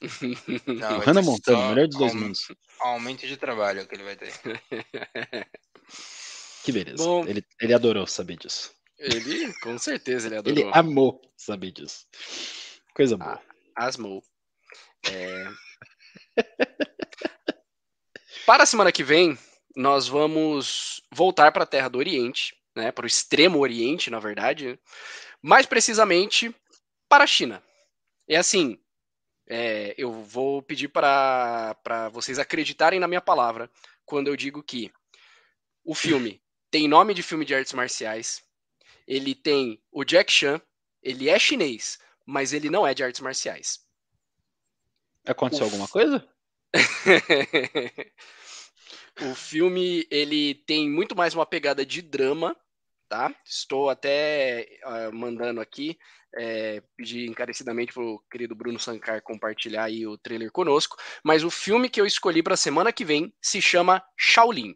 [0.66, 2.46] não, o Hannah Montana, melhor dos dois mundos.
[2.78, 4.32] Aumento de trabalho que ele vai ter.
[6.62, 7.02] que beleza.
[7.02, 8.72] Bom, ele, ele adorou saber disso.
[9.00, 10.58] Ele, com certeza, ele adorou.
[10.60, 12.06] Ele amou saber disso.
[12.94, 13.42] Coisa boa.
[13.74, 14.22] Ah, asmou.
[15.10, 15.44] É...
[18.46, 19.36] para a semana que vem,
[19.74, 24.78] nós vamos voltar para a Terra do Oriente, né, para o extremo Oriente, na verdade,
[25.42, 26.54] mais precisamente
[27.08, 27.62] para a China.
[28.28, 28.78] É assim,
[29.48, 31.74] é, eu vou pedir para
[32.12, 33.68] vocês acreditarem na minha palavra
[34.04, 34.92] quando eu digo que
[35.84, 36.40] o filme
[36.70, 38.42] tem nome de filme de artes marciais,
[39.06, 40.60] ele tem o Jack Chan,
[41.02, 43.80] ele é chinês, mas ele não é de artes marciais.
[45.24, 46.35] Aconteceu o alguma coisa?
[49.22, 52.56] o filme ele tem muito mais uma pegada de drama,
[53.08, 53.34] tá?
[53.44, 55.98] Estou até uh, mandando aqui
[56.36, 61.88] é, pedir encarecidamente pro querido Bruno Sankar compartilhar aí o trailer conosco, mas o filme
[61.88, 64.74] que eu escolhi para a semana que vem se chama Shaolin.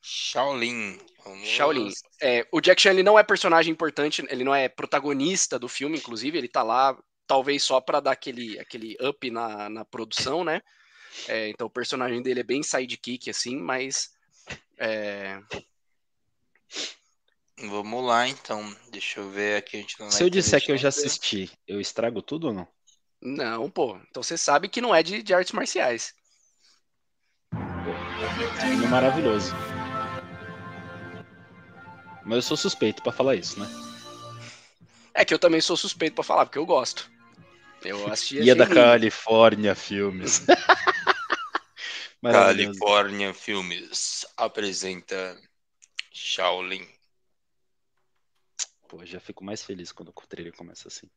[0.00, 0.98] Shaolin.
[1.24, 1.48] Vamos...
[1.48, 1.92] Shaolin.
[2.20, 5.98] É, o Jack Chan ele não é personagem importante, ele não é protagonista do filme,
[5.98, 6.96] inclusive, ele tá lá
[7.26, 10.60] talvez só para dar aquele, aquele up na, na produção, né?
[11.28, 14.12] É, então o personagem dele é bem sidekick, assim, mas.
[14.76, 15.40] É...
[17.58, 18.74] Vamos lá, então.
[18.90, 19.76] Deixa eu ver aqui.
[19.76, 22.68] A gente não Se eu disser que eu já assisti, eu estrago tudo ou não?
[23.22, 23.98] Não, pô.
[24.10, 26.14] Então você sabe que não é de, de artes marciais.
[28.60, 29.52] É maravilhoso.
[32.24, 33.66] Mas eu sou suspeito para falar isso, né?
[35.12, 37.10] É que eu também sou suspeito para falar, porque eu gosto.
[37.84, 38.40] Eu assisti.
[38.40, 40.42] E é da Califórnia Filmes.
[42.32, 45.40] Califórnia Filmes apresenta
[46.12, 46.86] Shaolin.
[48.88, 51.08] Pô, já fico mais feliz quando o trailer começa assim.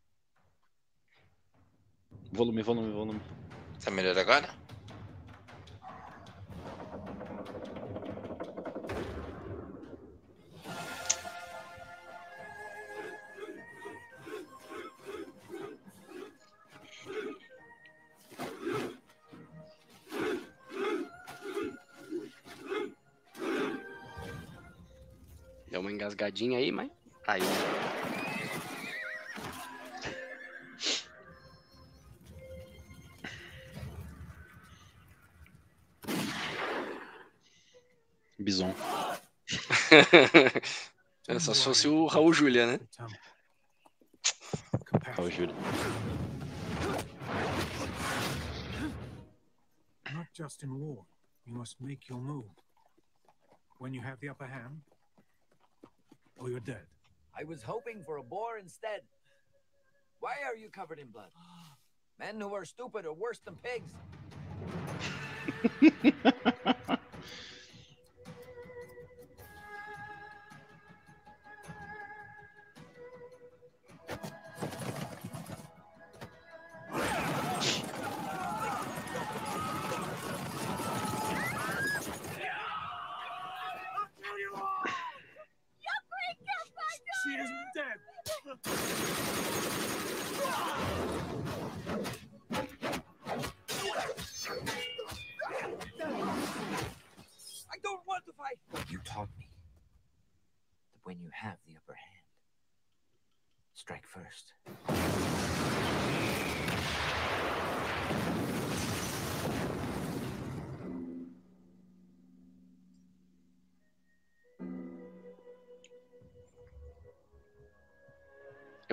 [2.32, 3.22] Volume, volume, volume.
[3.84, 4.67] Tá melhor agora?
[26.18, 26.90] Engasgadinha aí, mas
[27.28, 27.42] Aí.
[38.40, 38.74] Bison.
[41.28, 42.80] é só se fosse o Raul Júlia, né?
[45.16, 45.56] Raul Júlia.
[50.14, 51.06] Not just in war,
[51.46, 52.50] you must make your move.
[53.78, 54.82] When you have the upper hand,
[56.40, 56.86] or you're dead.
[57.38, 59.02] I was hoping for a boar instead.
[60.20, 61.30] Why are you covered in blood?
[62.20, 63.92] Men who are stupid are worse than pigs.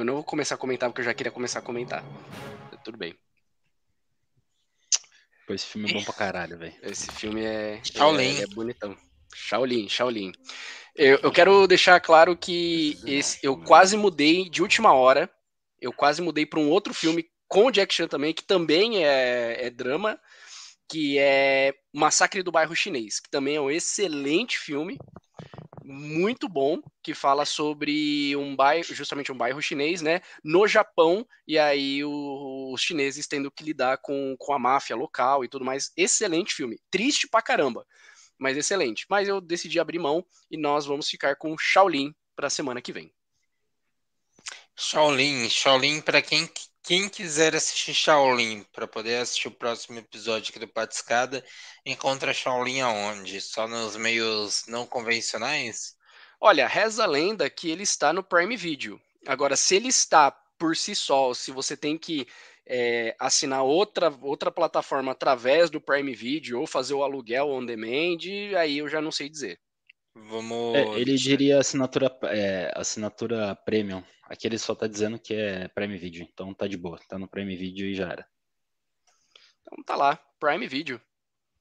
[0.05, 2.05] Eu não vou começar a comentar porque eu já queria começar a comentar.
[2.85, 3.17] Tudo bem.
[5.47, 6.75] Pô, esse filme é bom pra caralho, velho.
[6.83, 8.39] Esse filme é, Shaolin.
[8.39, 8.95] é, é bonitão.
[9.35, 10.31] Shaolin, Shaolin.
[10.95, 15.31] Eu, eu quero deixar claro que esse, eu quase mudei de última hora.
[15.81, 19.69] Eu quase mudei para um outro filme com o Jack Chan também, que também é,
[19.69, 20.21] é drama,
[20.87, 24.99] que é Massacre do Bairro Chinês, que também é um excelente filme,
[25.85, 31.59] muito bom, que fala sobre um bairro, justamente um bairro chinês, né, no Japão, e
[31.59, 35.93] aí o- os chineses tendo que lidar com, com a máfia local e tudo mais.
[35.97, 36.81] Excelente filme.
[36.91, 37.87] Triste pra caramba,
[38.39, 39.05] mas excelente.
[39.11, 43.13] Mas eu decidi abrir mão e nós vamos ficar com Shaolin pra semana que vem.
[44.77, 46.49] Shaolin, Shaolin para quem,
[46.85, 51.43] quem quiser assistir Shaolin, para poder assistir o próximo episódio aqui do Patiscada,
[51.85, 53.41] encontra Shaolin aonde?
[53.41, 55.97] Só nos meios não convencionais?
[56.39, 59.01] Olha, reza a lenda que ele está no Prime Video.
[59.27, 62.27] Agora, se ele está por si só, se você tem que
[62.67, 68.19] é, assinar outra, outra plataforma através do Prime Video ou fazer o aluguel on demand,
[68.59, 69.59] aí eu já não sei dizer.
[70.15, 70.77] Vamos.
[70.77, 74.03] É, ele diria assinatura, é, assinatura premium.
[74.25, 76.99] Aqui ele só tá dizendo que é Prime Video, então tá de boa.
[77.09, 78.27] Tá no Prime Video e já era.
[79.61, 81.01] Então tá lá, Prime Video.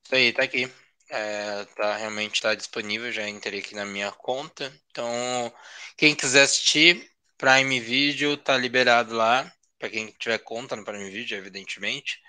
[0.03, 0.71] Isso aí, tá aqui.
[1.09, 4.71] É, tá, realmente tá disponível, já entrei aqui na minha conta.
[4.89, 5.53] Então,
[5.97, 9.51] quem quiser assistir, Prime Video tá liberado lá.
[9.77, 12.21] Para quem tiver conta no Prime Video, evidentemente.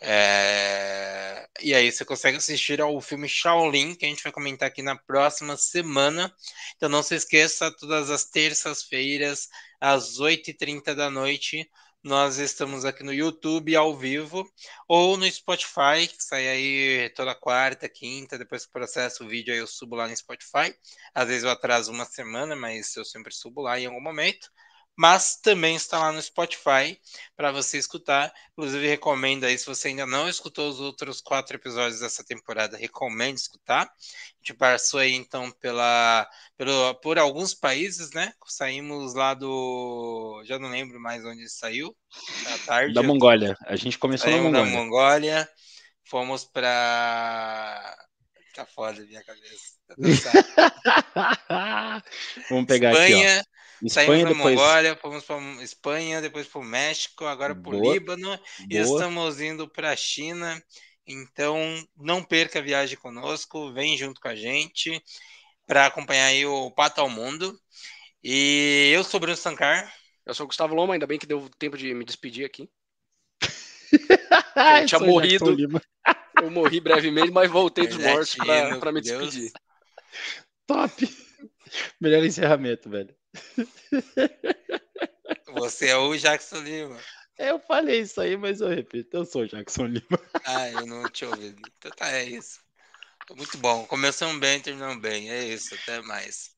[0.00, 4.82] É, E aí você consegue assistir ao filme Shaolin, que a gente vai comentar aqui
[4.82, 6.32] na próxima semana.
[6.76, 9.48] Então não se esqueça, todas as terças-feiras,
[9.80, 11.68] às 8h30 da noite,
[12.02, 14.46] nós estamos aqui no YouTube ao vivo
[14.86, 19.60] ou no Spotify, que sai aí toda quarta, quinta, depois que processo o vídeo aí
[19.60, 20.74] eu subo lá no Spotify.
[21.14, 24.50] Às vezes eu atraso uma semana, mas eu sempre subo lá em algum momento.
[24.96, 26.98] Mas também está lá no Spotify
[27.36, 28.32] para você escutar.
[28.52, 33.36] Inclusive, recomendo aí, se você ainda não escutou os outros quatro episódios dessa temporada, recomendo
[33.36, 33.82] escutar.
[33.82, 33.88] A
[34.38, 38.32] gente passou aí então pela, pelo, por alguns países, né?
[38.46, 40.42] Saímos lá do.
[40.44, 41.94] Já não lembro mais onde saiu.
[42.46, 42.94] À tarde.
[42.94, 43.56] Da Mongólia.
[43.66, 44.84] A gente começou na Saímos da Mongólia.
[44.84, 45.48] Mongólia.
[46.04, 47.96] Fomos para.
[48.54, 49.74] Tá foda a minha cabeça.
[49.88, 49.96] Tá.
[52.48, 53.44] Vamos pegar aqui, Espanha.
[53.82, 53.88] Ó.
[53.88, 54.56] Saímos Espanha da depois.
[54.56, 57.94] Mongólia, fomos para Espanha, depois para o México, agora para o Boa.
[57.94, 58.38] Líbano
[58.70, 58.98] e Boa.
[58.98, 60.62] estamos indo para a China.
[61.06, 61.58] Então,
[61.96, 65.02] não perca a viagem conosco, vem junto com a gente
[65.66, 67.58] para acompanhar aí o Pato ao Mundo.
[68.22, 69.92] E eu sou o Bruno Sankar.
[70.24, 72.70] Eu sou o Gustavo Loma, ainda bem que deu tempo de me despedir aqui.
[74.56, 75.54] Ai, tinha morrido.
[76.42, 79.52] Eu morri brevemente, mas voltei dos mortos Latino, para me despedir.
[80.66, 81.08] Top.
[82.00, 83.14] Melhor encerramento, velho.
[85.58, 86.98] Você é o Jackson Lima.
[87.38, 89.16] Eu falei isso aí, mas eu repito.
[89.16, 90.06] Eu sou o Jackson Lima.
[90.46, 91.60] Ah, eu não tinha ouvido.
[91.78, 92.60] Então tá, é isso.
[93.30, 93.86] Muito bom.
[93.86, 95.30] Começamos bem, terminamos bem.
[95.30, 95.74] É isso.
[95.74, 96.53] Até mais.